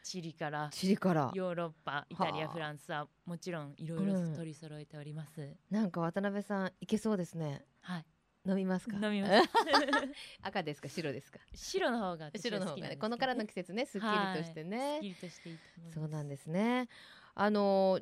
[0.03, 1.31] チリからチリから。
[1.33, 7.65] ヨーロッパイタリアはあフランスはもちろんいろいろうん取り揃えております、なんか渡辺さんいけそうですね。
[7.81, 8.05] はい。
[8.45, 8.97] 飲みますか？
[9.01, 9.49] 飲みます。
[10.43, 10.89] 赤ですか？
[10.89, 11.39] 白ですか？
[11.55, 12.97] 白の方が私白の方がね。
[12.97, 15.57] このからの季節ねすっきりとしてね、すっきりとしてい
[15.93, 16.87] そうなんですね。
[17.35, 17.99] あの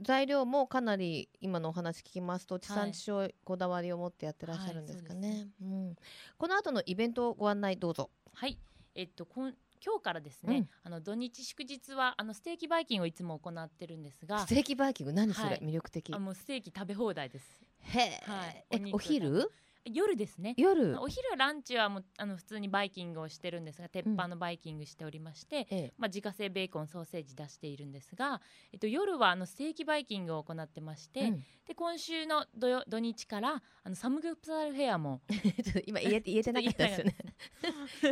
[0.00, 5.28] 材料もかなり今のお話聞きますと地産地消こだわりを持ってやってらっしゃるんですかね。
[5.28, 5.96] はいそううん、
[6.36, 8.10] この後のイベントをご案内どうぞ。
[8.32, 8.58] はい、
[8.94, 9.54] えっとこん
[9.84, 10.68] 今日からですね、うん。
[10.82, 15.12] あの土日祝日はあのステーキバイキングをいつも行ってるんですがス、テーキバイキング？
[15.12, 15.60] 何それ、はい。
[15.60, 16.14] 魅力的。
[16.14, 17.44] あもうステーキ食べ放題です。
[17.80, 18.92] へえ、はい。
[18.92, 19.50] お昼？
[19.84, 20.54] 夜ですね。
[20.56, 28.40] 夜お昼ランチはもうあの普通にバイキングをしてるんですが鉄板のバイキングしておりまして、ええまあ、自家製ベーコンソーセージ出しているんですが、
[28.72, 35.22] えっと、夜はあのステーキバイキングを行ってまして、うんで今週の土曜土日からあのサムギョプサルフェアも
[35.86, 37.16] 今言え言えてなかったですよね。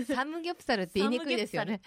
[0.09, 1.83] サムギョプサルって言いにくいですよね。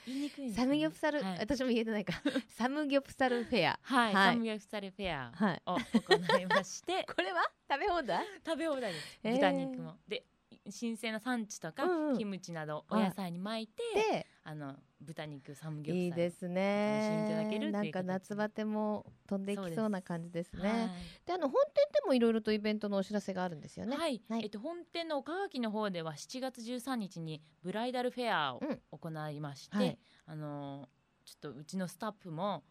[0.56, 2.22] サムギョプサルはい私も言えてないか。
[2.50, 3.80] サムギョプサルフェア。
[3.82, 5.62] はい、はいサムギョプサルフェアはい。
[5.66, 7.52] を行いましてこれは？
[7.70, 8.26] 食べ放題？
[8.46, 9.20] 食べ放題です。
[9.24, 10.26] 豚肉も、で
[10.70, 12.18] 新鮮な産地とか、うんうん。
[12.18, 17.02] キムチなどお野菜に巻いて、で、あの豚肉サムギョプサルいいですね。
[17.02, 20.70] 楽しんでいただけるっていうなんか形夏バテも飛んでいきそうな感じですね。
[20.70, 20.90] はい。
[21.26, 23.96] であの本店でもいろいろとイベントのお知らせがあるんですよね。
[23.96, 24.44] はい、はい。
[24.44, 28.82] えっと本店の岡垣の方では7月13日にブライダルフェアをうん。
[28.92, 29.98] 行いまして、はい。
[30.26, 30.88] あの
[31.26, 32.64] ちょっとうちのスタッフも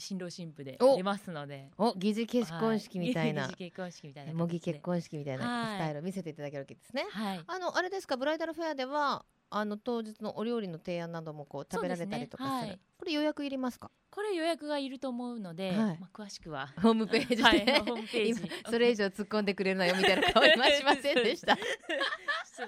[0.00, 0.96] 新郎新婦でお。
[0.96, 3.50] 出ますので、お疑似結婚式みたいな、はい。
[3.52, 5.76] 疑似結婚式みたいな模擬結婚式みたいなはい。
[5.76, 7.06] スタイルを見せていただけるわけですね。
[7.10, 7.40] はい。
[7.46, 12.54] あのあれですかブライダルフェアではあの当日のお料理の提案などもこう食べられたりとかする。
[12.54, 12.80] ねはい。
[12.98, 13.90] これ予約いりますか？
[14.10, 15.76] これ予約がいると思うので、はい。
[16.00, 16.68] まあ、詳しくは。
[16.80, 17.60] ホームページで、はい。
[17.80, 18.42] ホームページ。
[18.42, 21.56] 今それ以上突っ込んでくれるのよみたいな顔今しませんでした。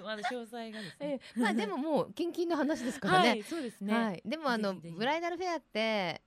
[0.02, 1.20] まだ詳細がですえね。
[1.36, 3.28] えまあでももうキンキンの話ですからね。
[3.28, 3.94] はい、そうですね。
[3.94, 6.22] はい、でもあのブライダルフェアって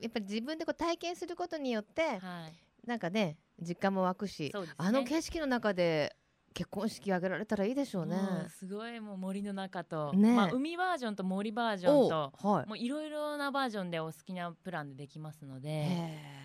[0.00, 4.60] やっぱり自分でこう体験することによってはい、なんかね実感も湧くし、ね。
[4.76, 6.16] あの景色の中で
[6.54, 8.16] 結婚式挙げられたらいいでしょうね。
[8.48, 12.68] すごいもう森の中と、ねまあ海バージョンと森バージョンおと、はい。
[12.68, 15.88] もういろいろなバージョンでお好きなプランでできますので、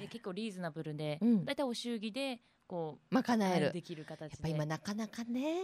[0.02, 3.72] で結構リーズナブルで、うんだいたいお祝儀でこうまあ叶える。
[3.72, 4.24] できる形で。
[4.24, 5.60] やっぱ今なかなかねね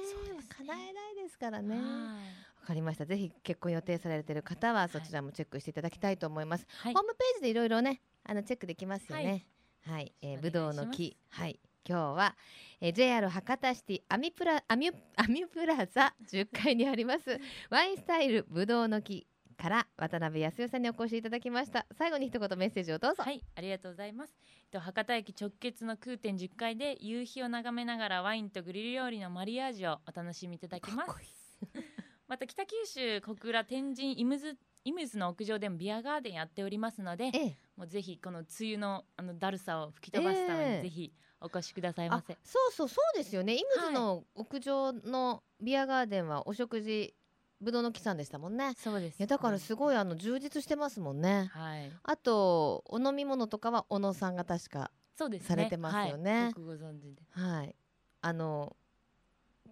[0.57, 1.75] 叶えないですからね。
[1.75, 2.19] わは
[2.63, 3.05] いかりました。
[3.05, 6.67] ぜひ結婚予定されている方はそちらもチェックしていただきたいと思います。
[6.67, 9.45] はいホームページでいろいろねあのチェックできますよね。
[9.87, 12.35] はい、えー、ぶお願いしますどうの木はい今日は、
[12.81, 17.39] えー、JR 博多シティアミプラアミュアミュプラザ10階にあります。
[17.69, 21.85] ワインスタイルぶどうの木から渡辺康代さんにお越しいただきました。
[21.95, 24.35] 最後に一言メッセージをどうぞ、はい、ありがとうございます。
[24.63, 31.59] えっと博多駅直結のくうてん10階で夕日を眺めながらワインとグリル料理のマリアージュをお楽しみいただきます。
[32.27, 37.57] また北九州小倉天神イムズイムズの屋上でもビアガーデンやっておりますので、ええ。
[37.75, 40.75] もうぜひこの梅雨のあのだるさを吹き飛ばすためええ。
[40.77, 41.13] にぜひ
[41.45, 42.37] お越しくださいませ。
[42.43, 47.13] そうそうそうですよねイムズの屋上のビアガーデンはお食事
[47.61, 49.19] ぶどうの木さんでしたもんねそうです。
[49.19, 55.47] いやだからすごいあの充実してますもんねはい、あとお飲み物とかは小野さんが確かそうですね。
[55.47, 57.21] されてますよねはいよくご存知で。
[57.31, 57.75] はい
[58.21, 58.75] あの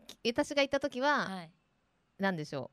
[0.07, 1.51] き私が行った時は、はい。
[2.19, 2.69] なんでしょ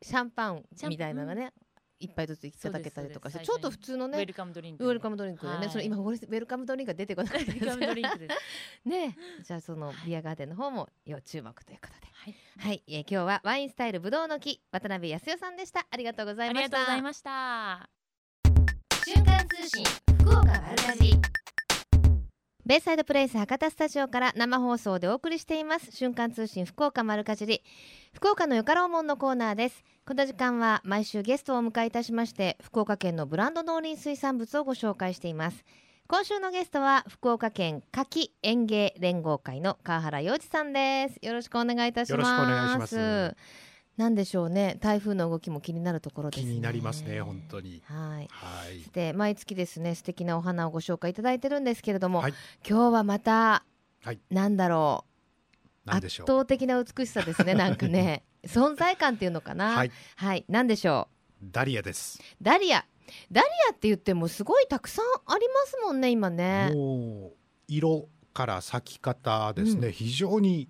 [0.00, 1.52] うシャンパンみたいなのがね、
[2.00, 4.84] 一杯ずついただけたりとかしてちょっと普通のねウェルカムドリンク。
[4.84, 5.70] ウェルカムドリンクでね、はい。
[5.70, 8.34] それ今ウェルカムドリンクが出てこなかったウェルカムドリンクです。
[8.88, 9.16] ね。
[9.42, 12.06] じゃあそのビアガーデンの方も要注目ということで。
[12.12, 12.34] はい。
[12.58, 15.86] はい、えー今日はワインスタイルぶどうの木渡辺康代さんでした。
[15.90, 16.78] ありがとうござありいました。
[16.78, 17.90] がとうございました。
[19.04, 19.84] 瞬間通信
[20.20, 21.39] 福岡丸かじり
[22.70, 25.90] ベイサイドプレイス博多スタジオから生放送でお送りしています。
[25.90, 27.64] 瞬間通信福岡丸かじり。
[28.12, 29.82] 福岡のよかろうもんのコーナーです。
[30.06, 35.64] この時間は毎週ゲストをお迎えいたしまして福岡県のブランド農林水産物をご紹介しています。
[36.06, 41.18] 今週のゲストは福岡県牡蠣園芸連合会の川原洋二さんです。
[41.26, 42.18] よろしくお願いいたします。
[42.18, 43.36] よろしくお願いします。
[43.96, 44.78] なんでしょうね。
[44.80, 46.52] 台風の動きも気になるところですね。
[46.52, 47.82] 気になりますね本当に。
[47.84, 48.28] はい。
[48.30, 48.78] はい。
[48.78, 52.34] そして毎月ですね素敵なお花をご紹介いただいてるんですけれども、はい。
[52.66, 53.64] 今日はまた、
[54.02, 54.20] はい。
[54.30, 55.10] なんだろう。
[55.90, 58.22] 圧倒的な美しさですねなんかね。
[58.44, 59.72] 存在感っていうのかな。
[59.72, 59.92] はい。
[60.16, 61.08] はい、なんでしょ
[61.42, 62.20] ダリアです。
[62.40, 62.86] うダリア。
[63.30, 66.70] ダリアって言ってもすごいたくさんありますもんね今ね。
[66.72, 67.36] もう
[67.68, 69.92] 色から咲き方ですね、うん。
[69.92, 70.68] 非常に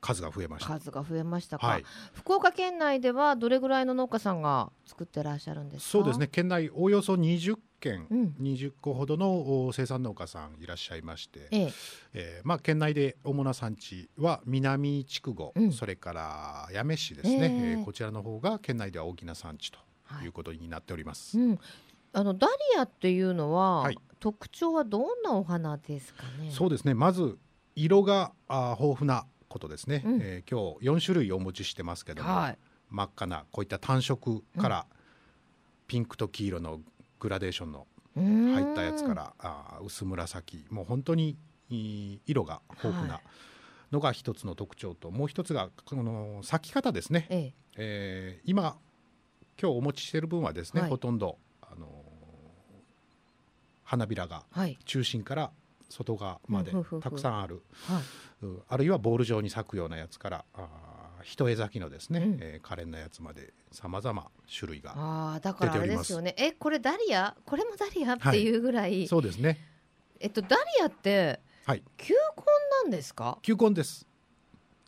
[0.00, 0.68] 数が増えました。
[0.78, 1.84] 数が増えましたか、はい、
[2.14, 5.90] 福岡県内ではどれぐらいの農家さんが作ってらっしゃるんですか？
[5.90, 6.26] そうですね。
[6.26, 8.34] 県内およそ20件、うん。
[8.40, 11.72] 20個ほどのお生産農家さんいらっしゃいまして、ええ。
[12.14, 15.72] えーまあ県内で主な産地は南筑後、うん。
[15.72, 17.70] それから八女市ですね、ええ。
[17.72, 20.24] えーこちらの方が県内では大きな産地とはい。
[20.24, 21.38] いうことになっております。
[21.38, 21.58] うん、
[22.14, 23.98] あのダリアっていうのは、はい。
[24.18, 26.50] 特徴はどんなお花ですかね？
[26.50, 26.94] そうですね。
[26.94, 27.38] まず
[27.74, 30.02] 色が豊富なことですね。
[30.06, 30.18] うん。
[30.22, 32.58] えー今日4種類お持ちしてますけども、はい。
[32.88, 34.86] 真っ赤なこういった単色から、
[35.86, 36.80] ピンクと黄色の
[37.18, 37.86] グラデーションの
[38.16, 41.36] 入入ったやつからあー薄紫もう本当に
[41.68, 41.76] い
[42.14, 43.22] い色が豊富はない。
[43.92, 47.54] のが一つの特徴と、もう一つがこの咲き方ですね、ええ。
[47.76, 48.76] えー今
[49.60, 50.90] 今日お持ちしている分はですね、はい。
[50.90, 51.90] ほとんどあのー
[53.82, 54.78] 花びらがはい。
[54.84, 55.50] 中心から
[55.90, 56.72] 外側まで
[57.02, 57.62] たくさんある、
[58.68, 60.44] あるいはボール状に咲くようなやつから
[61.22, 62.38] 一重咲きのですね、うん。
[62.40, 66.08] えー可憐なやつまでさまざま種類がああだからあれ出ております。
[66.08, 67.36] ですよねえこれダリア？
[67.44, 68.14] これもダリア？
[68.14, 69.58] っていうぐらい、そうですね。
[70.20, 71.82] えっとダリアってはい。
[71.96, 72.20] 球根
[72.84, 73.38] なんですか？
[73.42, 74.06] 球根です。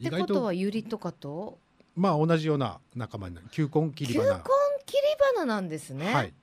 [0.01, 1.59] ってことはユリとかと？
[1.95, 3.49] まあ同じような仲間になる。
[3.51, 4.43] 球根切り球根花
[4.87, 5.03] 切り
[5.37, 6.35] 花なんですね、はい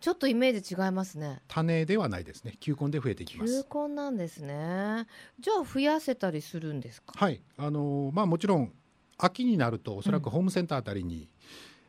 [0.00, 1.42] ちょっとイメージ違いますね。
[1.46, 2.54] 種ではないですね。
[2.58, 5.06] 球根で増えていきま球す根なんですね。
[5.38, 7.12] じゃあ増やせたりするんですか？
[7.14, 7.42] はい。
[7.58, 8.72] あのーまあもちろん
[9.18, 11.28] 秋になるとおそらくホームセンターあたりに、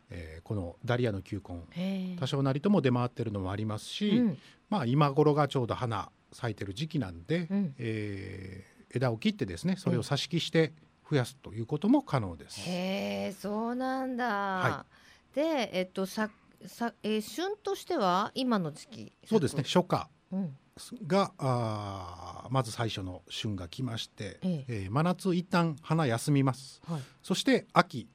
[0.09, 4.37] えーこのダリアの球根多少なりとも出回ってるのもありますし、うん。
[4.69, 7.75] まあ今頃がちょうど花咲いてる時期なんで、うん。
[7.77, 10.73] えー枝を切ってですねそれを挿し木して
[11.09, 12.59] 増やすということも可能です。
[12.59, 14.85] へえそうなんだ、は
[15.33, 16.29] でえっとさ
[16.67, 20.57] さ、えー旬としては今の時期そうですね初夏うん。
[21.05, 24.73] があーまず最初の旬が来まして、ええ。
[24.89, 26.81] ー真夏一旦花休みます。
[26.87, 27.01] はい。
[27.21, 28.07] そして秋、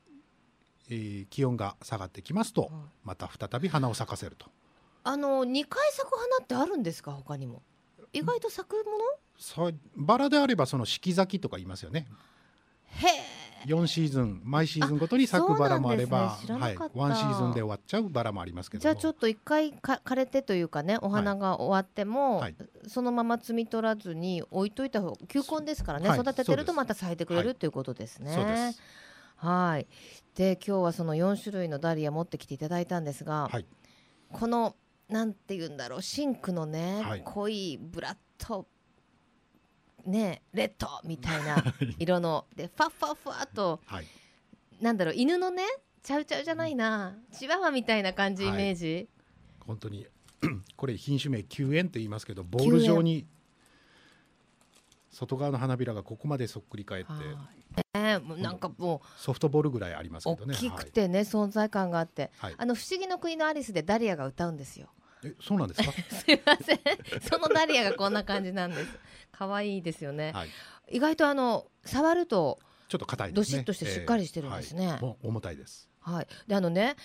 [0.90, 2.70] えー気温が下がってきますとはい。
[3.04, 4.46] また再び花を咲かせると。
[5.04, 7.12] あの二回咲く花ってあるんですか？
[7.12, 7.62] 他にも。
[8.12, 9.04] 意外と咲くもの？
[9.38, 12.06] そうバラであればその四季咲きとか言いますよね。
[12.86, 13.10] へえ
[13.66, 16.84] 4シーズン毎シーズンごとに咲くバラもあればそうなんですね。
[16.84, 18.80] はい、ワンシーズンで終わっちゃうバラもありますけど。
[18.80, 22.56] もじゃあちょっと一回か枯れてというかねお花が終わっても、はい。
[22.86, 28.32] そのまま摘み取らずに置いといた方球根ですからね、はい育ててるとまた咲いてくれるはいっていうことですね。
[28.32, 28.80] そうです
[29.36, 29.86] はい。
[30.34, 33.66] で今日はその4種類のダリア持ってきていただいたんですが、はい。
[34.32, 34.76] この
[35.08, 37.22] なんて言うんだろうシンクのね、はい。
[37.24, 38.16] 濃いブラッ
[38.48, 38.66] ド
[40.06, 41.62] ねレッドみたいな
[41.98, 42.46] 色の。
[42.54, 44.06] でファッファッファッとはい。
[44.80, 45.64] なんだろう犬のね
[46.02, 47.16] チャウチャウじゃないな。
[47.32, 48.56] チワワみたいな感じイはい。
[48.56, 49.08] メージ、
[49.60, 50.06] 本当に
[50.76, 53.26] これ品種名球円って言いますけどボール状に
[55.10, 57.12] 外側の花びらがここまでそっくり返って。
[57.12, 57.56] はい。
[57.94, 62.30] ねなんかもソフトボールぐらいありますう大けどねきくてね、存在感があって。
[62.38, 62.54] はい、はい。
[62.58, 64.88] あの不思議の国のアリスでダリアが歌うんですよ
[65.26, 65.92] えそうなんですか？
[66.14, 66.80] すいません。
[67.22, 68.88] そのダリアがこんな感じなんです。
[69.32, 70.48] 可愛いですよね、はい。
[70.92, 72.58] 意外とあの触ると
[72.88, 73.34] ちょっと硬いね。
[73.34, 74.84] どしっとしてしっかりしてるんですね。
[74.84, 75.16] えーはい。
[75.22, 75.88] 重たいです。
[76.00, 76.26] はい。
[76.46, 76.96] であのね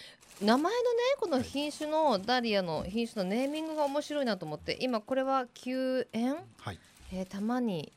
[0.42, 6.80] 名前のねこの品種のダリアの品種のネーミングが面白いなと思って今これは球園はい。
[7.12, 7.92] えー、玉に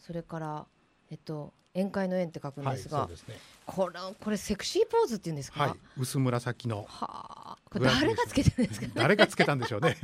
[0.00, 0.66] それから
[1.10, 8.86] えっと宴会の宴って書くんはいですが、そうですねこれこれセクシーポーズって言うんですか、はい薄紫のはあ、これ誰がつけてるんですか。
[8.94, 9.96] 誰がつけたんでしょうね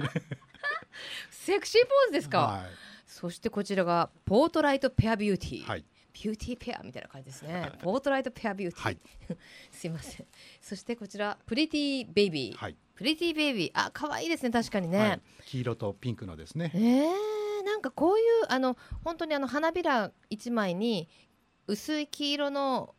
[1.30, 2.38] セクシーポーズですか？
[2.38, 2.64] は
[3.06, 5.64] そしてこちらがポートライトペアビューティー。
[5.64, 7.70] いはいビューティーペアみたいな感じですね。
[7.82, 8.84] ポートライトペアビューティー。
[8.84, 8.98] はい
[9.70, 10.26] すいません。
[10.62, 12.56] そしてこちらプリティベイビー。
[12.56, 13.70] はいプリティベイビー。
[13.74, 14.50] あ、可愛いですね。
[14.50, 14.98] 確かにね。
[14.98, 17.06] はい黄色とピンクのですねえー、
[17.66, 21.08] なんかこういうあの本当にあの花びら一枚に
[21.66, 22.94] 薄い黄色の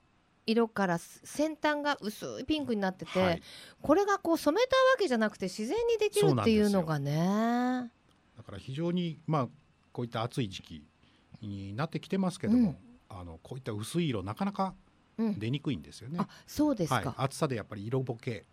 [0.45, 3.41] 色から先端が薄いピンクになってて、はい。
[3.81, 7.89] これがこう染めたわけじゃなくて自然にできるっていうのがね。
[8.37, 9.47] だから非常にまあ
[9.93, 10.83] こういった暑い時期
[11.41, 12.77] になってきてますけども、うん。
[13.09, 14.75] あのこういった薄い色なかなか
[15.17, 16.19] うん、出にくいんですよね。
[16.21, 16.95] あそうですか。
[16.95, 18.45] はい、暑さでやっぱり色ぼけ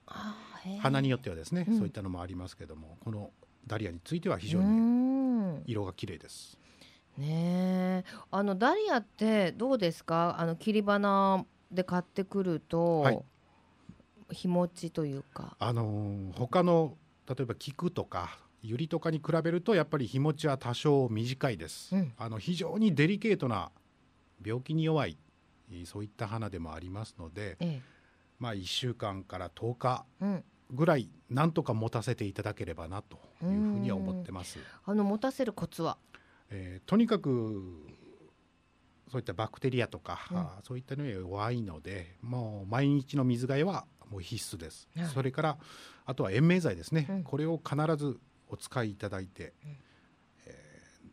[0.80, 1.76] 花によってはですね、うん。
[1.76, 3.30] そういったのもありますけどもこの
[3.66, 5.03] ダリアについては非常にん
[5.66, 6.58] 色が綺麗です。
[7.18, 8.04] ねえ。
[8.30, 10.36] あのダリアってどうですか？
[10.38, 13.22] あの切り花で買ってくると、はい。
[14.32, 15.56] 日持ちというか。
[15.58, 16.96] あのー他の
[17.28, 21.94] 例えば菊とかユリとかに比べるとやっぱり日持ちは多少短いです。
[21.94, 22.12] うん。
[22.18, 23.70] あの非常にデリケートな
[24.44, 25.16] 病気に弱い
[25.70, 27.80] えーそういった花でもありますので、え
[28.40, 34.58] まあ1週間から10日えうん、ぐらいなんとか持たせていただければなというふうには思ってます。
[34.84, 35.98] あの持たせるコツは？
[36.50, 37.62] えーとにかく
[39.10, 40.46] そういったバクテリアとか、うん。
[40.62, 45.06] そういったのに弱いのでもう毎日の水替えはもう必須です、はい。
[45.06, 45.58] それから
[46.06, 47.24] あとは延命剤ですね、うん。
[47.24, 48.18] これを必ず
[48.48, 49.76] お使いいただいて、うん。
[50.46, 51.08] えー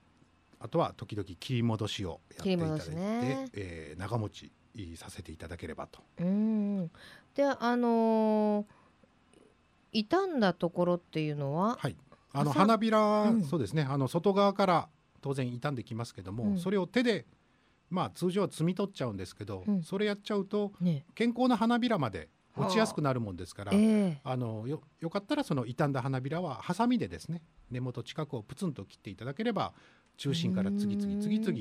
[0.64, 3.50] あとは時々切り戻しをやっていただいて、ね。
[3.54, 4.52] えー長持ち
[4.96, 6.02] させていただければと。
[6.20, 6.92] うん。
[7.36, 8.66] であのー
[9.94, 11.98] 傷んだところっていうのは、はい、
[12.34, 12.60] あの朝。
[12.60, 13.44] 花びら、うん。
[13.44, 13.84] そうですね。
[13.84, 14.90] あの外側から
[15.22, 16.58] 当然傷んできますけども、うん。
[16.58, 17.26] それを手で
[17.90, 19.84] まあ通常は摘み取っちゃうんですけど、うん。
[19.84, 21.06] それやっちゃうとね。
[21.16, 24.22] 健康な花びらまで落ちやすくなるもんですから、ええ。
[24.24, 29.74] あのよよかったらその傷んだ花びらはハサミでですね根元近くをプツンと切っていただければ
[30.18, 31.58] 中心から次々次々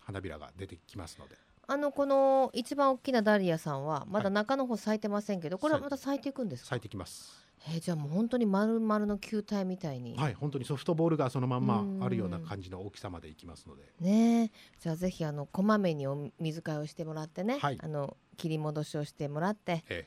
[0.00, 1.36] 花びらが出てきますので。
[1.68, 4.34] あのこの一番大きなダリアさんはまだはい。
[4.34, 6.68] 中の方咲いてませんけど、これはまた咲いていくんですか？
[6.70, 7.45] 咲いてきます。
[7.68, 11.98] えーじゃあもう本当に丸々の球体みたいに、はい本当にソフトボールがそのまんうん。
[11.98, 13.82] まあるような感じの大きさまでいきますので。
[14.00, 14.50] ねえ。
[14.80, 17.78] じゃあぜひあのこまめにお水替えをしてもらってね、はい。
[17.82, 19.84] あの切り戻しをしてもらって。
[19.88, 20.06] え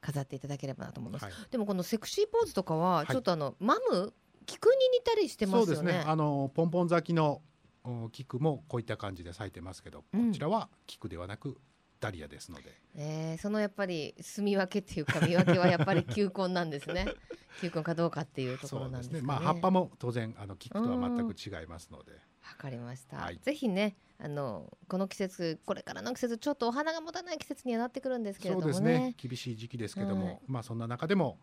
[0.00, 1.34] 飾っていただければなと思います、えはい。
[1.50, 3.06] でもこのセクシーポーズとかははい。
[3.08, 4.14] ちょっとあの、マム
[4.46, 5.92] 菊に似たりしてまそうすよね。
[5.92, 6.10] ですね。
[6.10, 7.42] あのポンポン咲きの
[7.84, 10.28] お菊もこういった感じで咲いてますけど、うん。
[10.28, 11.58] こちらは菊ではなく
[12.00, 12.80] ダリアですので。
[12.96, 17.06] えーそのやっぱり住み分けっていうか見分けはやっぱり球根なんですね。
[17.60, 19.22] 球根かどうかっていうところなんですかね。
[19.22, 22.18] まあ葉っぱも当然あの菊とは全く違いますので、わ
[22.56, 23.38] かりました、はい。
[23.38, 28.72] ぜひねあのこの季節これからの季節ちょっとお花が持たない季節にはなってくるんですけれどもね。
[28.72, 29.14] そうですね。
[29.16, 30.40] 厳しい時期ですけども、はい。
[30.46, 31.38] まあそんな中でも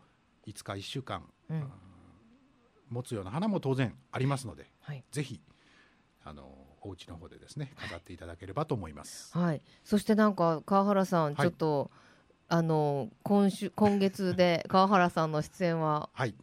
[0.46, 1.56] 5日1週間、うん。
[1.56, 1.72] うん
[2.90, 5.04] 持つような花も当然ありますのではい。
[5.10, 5.40] ぜひ
[6.24, 9.36] あのお家の方でですね飾っていただければと思います。
[9.36, 11.36] はい、そしてなんか川原さん、い。
[11.36, 11.90] ちょっと
[12.48, 16.34] あの今週今月で 川原さんの出演ははい、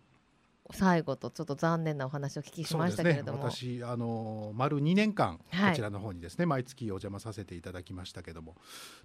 [0.71, 5.69] 最後とちょっと残念なお話をお聞きしましたけれども、私あの丸2年間はい。
[5.71, 8.55] こちらの方にですね、毎月お邪魔させていただきましたけども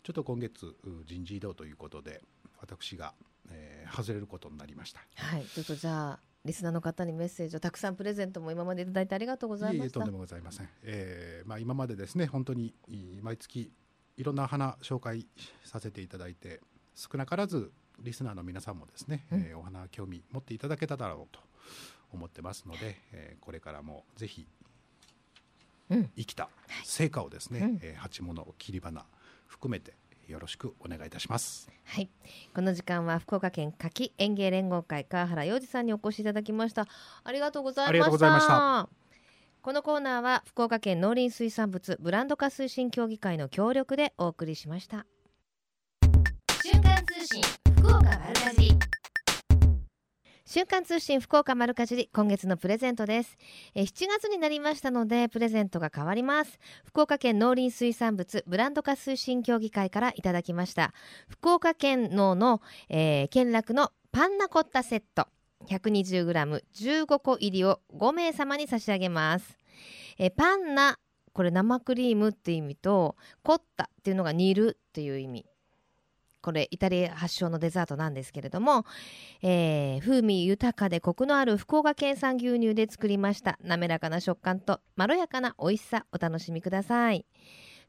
[0.02, 2.22] ちょっと今月う人事異動ということで
[2.60, 3.14] 私が、
[3.50, 5.00] えー外れることになりました。
[5.16, 9.76] はい、ちょっとじゃあリスナーの方にメッセージをたくさんプレゼントも今までいただいてありがとうございました。
[9.76, 10.10] いえいえとんで。
[10.10, 13.70] もございません、えーまあ、今までですね本当にい毎月
[14.16, 15.26] いろんな花紹介
[15.64, 16.60] させていただいて
[16.94, 17.70] 少なからず
[18.00, 19.40] リスナーの皆さんもですね、うん。
[19.40, 21.40] えーお花興味持っていただけただろうと
[22.12, 24.46] 思ってますので、えーこれからもぜひ
[25.90, 26.10] うん。
[26.16, 26.48] 生きた
[26.84, 27.78] 成果をですね、うん。
[27.82, 29.04] えー鉢物切り花
[29.46, 29.92] 含めて
[30.30, 31.70] よろしくお願いいたします。
[31.84, 32.08] はい、
[32.54, 36.86] この時間は福岡県柿園芸連合会川原洋二さんにお越しいただきました。
[37.24, 37.90] ありがとうございました。
[37.90, 38.88] ありがとうございました
[39.62, 45.04] このコーナーは福岡県農林水産物ブランド化推進協議会の協力でお送りしました。
[46.62, 47.42] 瞬間通信
[47.76, 48.59] 福岡丸かじり。
[50.52, 53.38] 瞬間通信福岡丸かじり今月のプレゼントです。
[53.72, 56.58] え7月になりましたのでプレゼントが変わります。
[56.84, 60.92] 福岡県農林水産物ブランド化推進協議会からいただきました。
[61.28, 65.28] 福岡県農の、えー、県楽のパンナコッタセット。
[65.68, 69.56] 120g15 個入りを5名様に差し上げます、
[70.18, 70.98] えパンナ
[71.32, 75.46] これ生クリームっていう意味とコッタっていうのが煮るっていう意味。
[76.42, 78.84] これイタリア発祥のデザートなんですけれども、
[79.42, 83.58] えー風味豊かでコクのある福岡県産牛乳で作りました。
[83.62, 87.26] 滑らかな食感とまろやかな美味しさお楽しみください。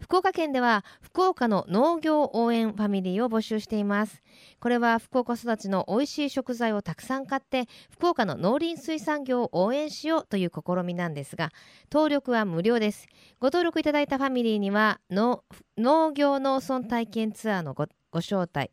[0.01, 4.23] 福岡県では福岡の農業応援ファミリーを募集しています。
[4.59, 11.51] これは福岡育ちの美味しい食材をたくさん買って福岡の農林水産業を応援しようという試みなんですが
[11.91, 13.07] 登録は無料です。
[13.39, 15.43] ご登録いただいたファミリーには農
[15.77, 18.71] 農業農村体験ツアーのごご招待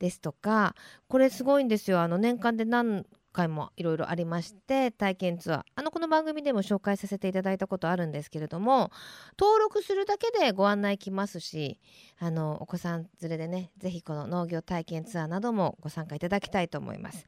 [0.00, 0.74] ですとか
[1.08, 2.00] これすごいんですよ。
[2.00, 8.90] あの年間で何回もいろいろありまして体験ツアーあのこの番組でも紹介させていただいたことあるんですけれども
[9.38, 11.80] 登録するだけでご案内来ますし
[12.18, 17.26] あのお子さん連れでね是非この農業体験ツアーなどもご参加いただきたいと思います。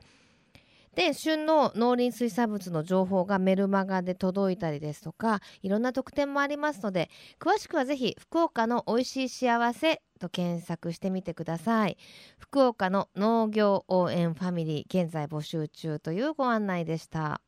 [0.97, 11.99] で旬の農林水産物の情報がメルマガで届いたりですとかいろんな特典もありますので詳しくはぜひ福岡のおいしい幸せと検索してみてください。
[12.39, 17.43] 福岡の農業応援ファミリー現在募集中というご案内でした。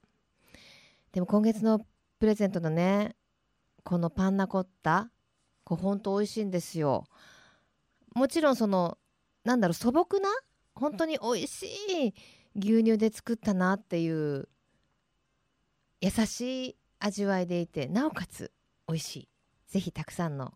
[1.12, 1.80] でも今月の
[2.18, 3.16] プレゼントのね
[3.82, 5.11] このパンナコッタ
[5.64, 7.05] これほんと美味しいんですよ。
[8.14, 8.99] もちろんその
[9.44, 10.28] なんだろう素朴な
[10.74, 11.66] 本当に美味し
[12.07, 12.14] い
[12.59, 14.48] 牛乳で作ったなっていう
[16.00, 18.52] 優しい味わいでいてなおかつ
[18.88, 19.28] 美味しい。
[19.68, 20.54] ぜひたくさんの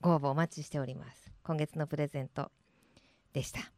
[0.00, 1.32] ご応募お待ちしております。
[1.42, 2.50] 今月のプレゼント
[3.32, 3.72] でした。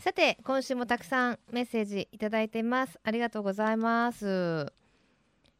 [0.00, 2.98] さて今週もたくさんメッセージいただいてます。
[3.04, 4.72] ありがとうございます。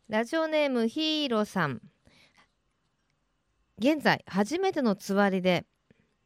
[0.08, 1.80] ラジオネームヒーローさん。
[3.78, 5.64] 現在初めてのつわりで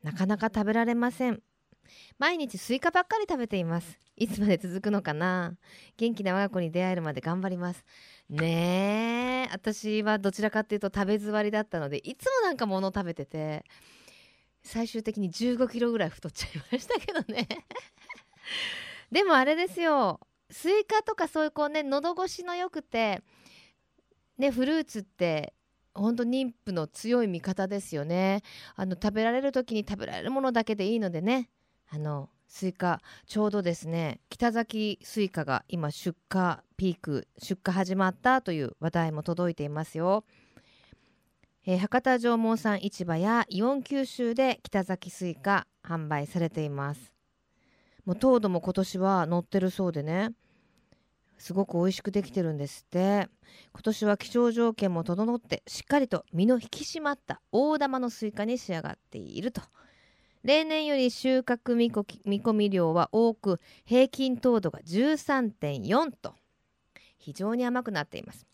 [0.03, 1.43] なかなか食べられません。
[2.19, 3.99] 毎日スイカばっかり食べています。
[4.17, 5.57] いつまで続くのかな。
[5.97, 7.85] 元気な我が子に出会えるまで頑張ります。
[8.31, 13.65] ねえ私はどちらかっていうと食べづわりだったのでいつもなんか物を食べてて
[14.63, 17.47] 最終的に15キロぐらい太っちゃいましたけどね。
[19.13, 20.21] でもあれですよ。
[20.51, 23.23] スイカとかそういうこうね喉越しのよくて
[24.39, 25.55] ねフルーツって
[25.95, 28.43] 本当妊婦の強い味方ですよね。
[28.75, 31.49] あの食べられる時に食べられるものだけでいいのでね。
[31.89, 40.25] あのスイカちょうどですね北崎スイカが今出荷ピーク出荷始まったという話題も届いていますよ、
[41.67, 47.13] えー博多じょうもんさん市場やイオン九州で北崎スイカ販売されています。
[48.05, 50.31] もう糖度も今年は乗ってるそうでね
[51.39, 53.29] すごく美味しくできてるんですって。
[53.73, 59.63] 今年は気象条件も整ってしっかりと身の引き締まった大玉のスイカに仕上がっていると。
[60.47, 66.35] 例年より収穫見こき見込み量は多く平均糖度が13.4と。
[67.19, 68.47] 非常に甘くなっています。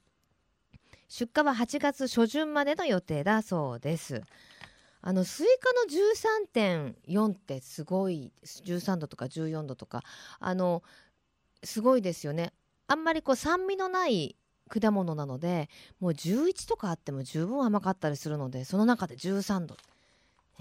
[1.07, 4.23] 出荷は8月初旬までの予定だそうです。
[5.03, 10.03] あのスイカの13.4ってすごい13度とか14度とか
[10.41, 10.83] あの
[11.63, 12.55] すごいですよね。
[12.87, 14.35] あんまりこう酸味のない
[14.71, 15.69] 果物なので
[16.01, 19.77] もう11とかあっても十分甘かったりするのでその中で13度。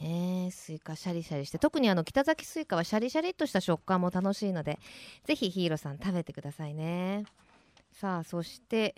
[0.04, 4.80] えー、スイカシャリシャリして特にあの北崎スイカはシャリシャリっとした食感も楽しいので
[5.26, 7.26] ぜひヒーローさん食べてくださいね。
[7.92, 8.96] さあそして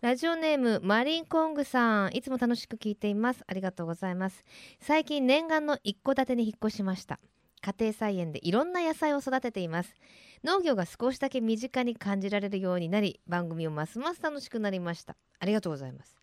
[0.00, 2.16] ラジオネームマリンコングさん。
[2.16, 3.44] いつも楽しく聞いています。
[3.46, 4.44] ありがとうございます。
[4.80, 7.20] 最近念願の一戸建てに引っ越しました。
[7.62, 9.94] 家庭菜園でいろんな野菜を育てています。
[10.42, 15.16] 農業が少しだけ身近に感じられるようになり番組をますます楽しくなりました。
[15.38, 16.19] ありがとうございます。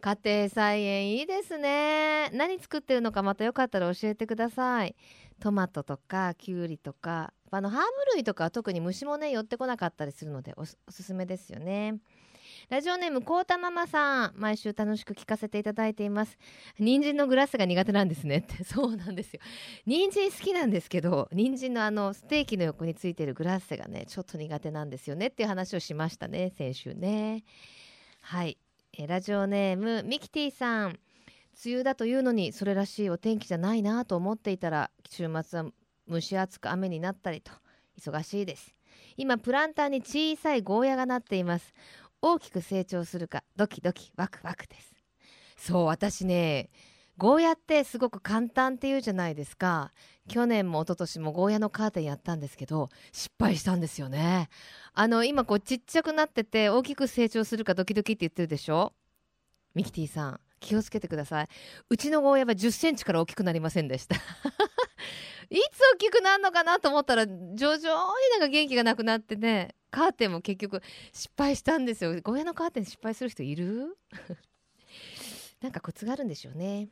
[0.00, 2.30] 家庭菜園いいですね。
[2.32, 4.96] 何作ってるのかまたよかったら教えてください。
[5.40, 11.98] トマトとかきゅうりとかあのハーブ類とかは特に虫もね寄ってこなかったりするのでおすおすすめですよね。
[12.68, 16.38] ラジオネームこうたママさん毎週楽しく聞かせていただいています。
[16.78, 18.38] 人参のグラスが苦手なんですね。
[18.38, 19.40] って そうなんですよ。
[19.86, 27.44] 人参好きなんですけど人参のあのステーキの横についてるグラッセがねちょっと苦手なんですよねっていう話をしましたね先週ね。
[28.20, 28.58] はい。
[29.00, 30.98] えーラジオネームミキティさん。
[31.64, 35.66] 梅雨だというのにそれらしいお天気じゃないなと思っていたら週末は
[36.06, 37.50] 蒸し暑く雨になったりと
[37.98, 38.74] 忙しいです。
[39.16, 41.72] 今プランターに小さいゴーヤがなっています。
[42.20, 44.92] 大きく成長するかドキドキワクワクです。
[45.56, 46.68] そう私ね
[47.20, 49.92] ゴーヤってすごく簡単っていうじゃないですか。
[50.26, 54.48] 去年も一昨年もゴーヤのカーテンやったんですけど失敗したんですよね。
[54.94, 58.94] あの今こうちっちゃくなってて大きく成長するかドキドキって言ってるでしょ？
[59.74, 61.48] ミキティさん気をつけてください。
[61.90, 64.16] うちのゴーヤは1 0センチから大きくなりませんでした。
[65.50, 70.80] いつ大きくなるのかなと思ったら徐々になんか元気がなくなってねカーテンも結局
[71.12, 72.18] 失敗したんですよ。
[72.22, 73.98] ゴーヤのカーテン失敗する人いる？
[75.60, 76.88] なんかコツがあるんでしょうね。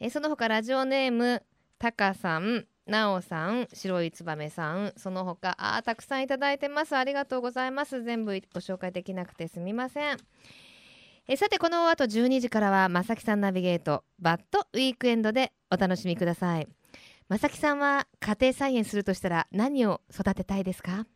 [0.00, 1.42] えーその他ラジオネーム
[1.78, 6.96] タカさんなおさん白いつばめさんその他あたくさんいただいてます。
[6.96, 8.02] ありがとうございます。
[8.02, 10.18] 全部ご紹介できなくてすみません。
[11.28, 16.68] えさてこの後12時からはまさきさんナビゲートバッドウィークエンドでお楽しみください。
[17.28, 21.06] まさきさんは家庭菜園するとしたら何を育てたいですか？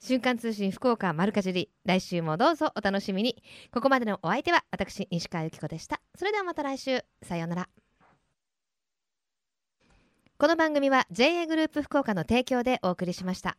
[0.00, 3.42] 瞬間通信福岡丸かじり来週もどうぞお楽しみに。
[3.72, 6.00] ここまでのお相手は私西川由紀子でした。
[6.14, 7.04] それではまた来週。
[7.22, 7.68] さようなら。
[10.38, 13.56] この番組は JA グループ福岡の提供でお送りしました。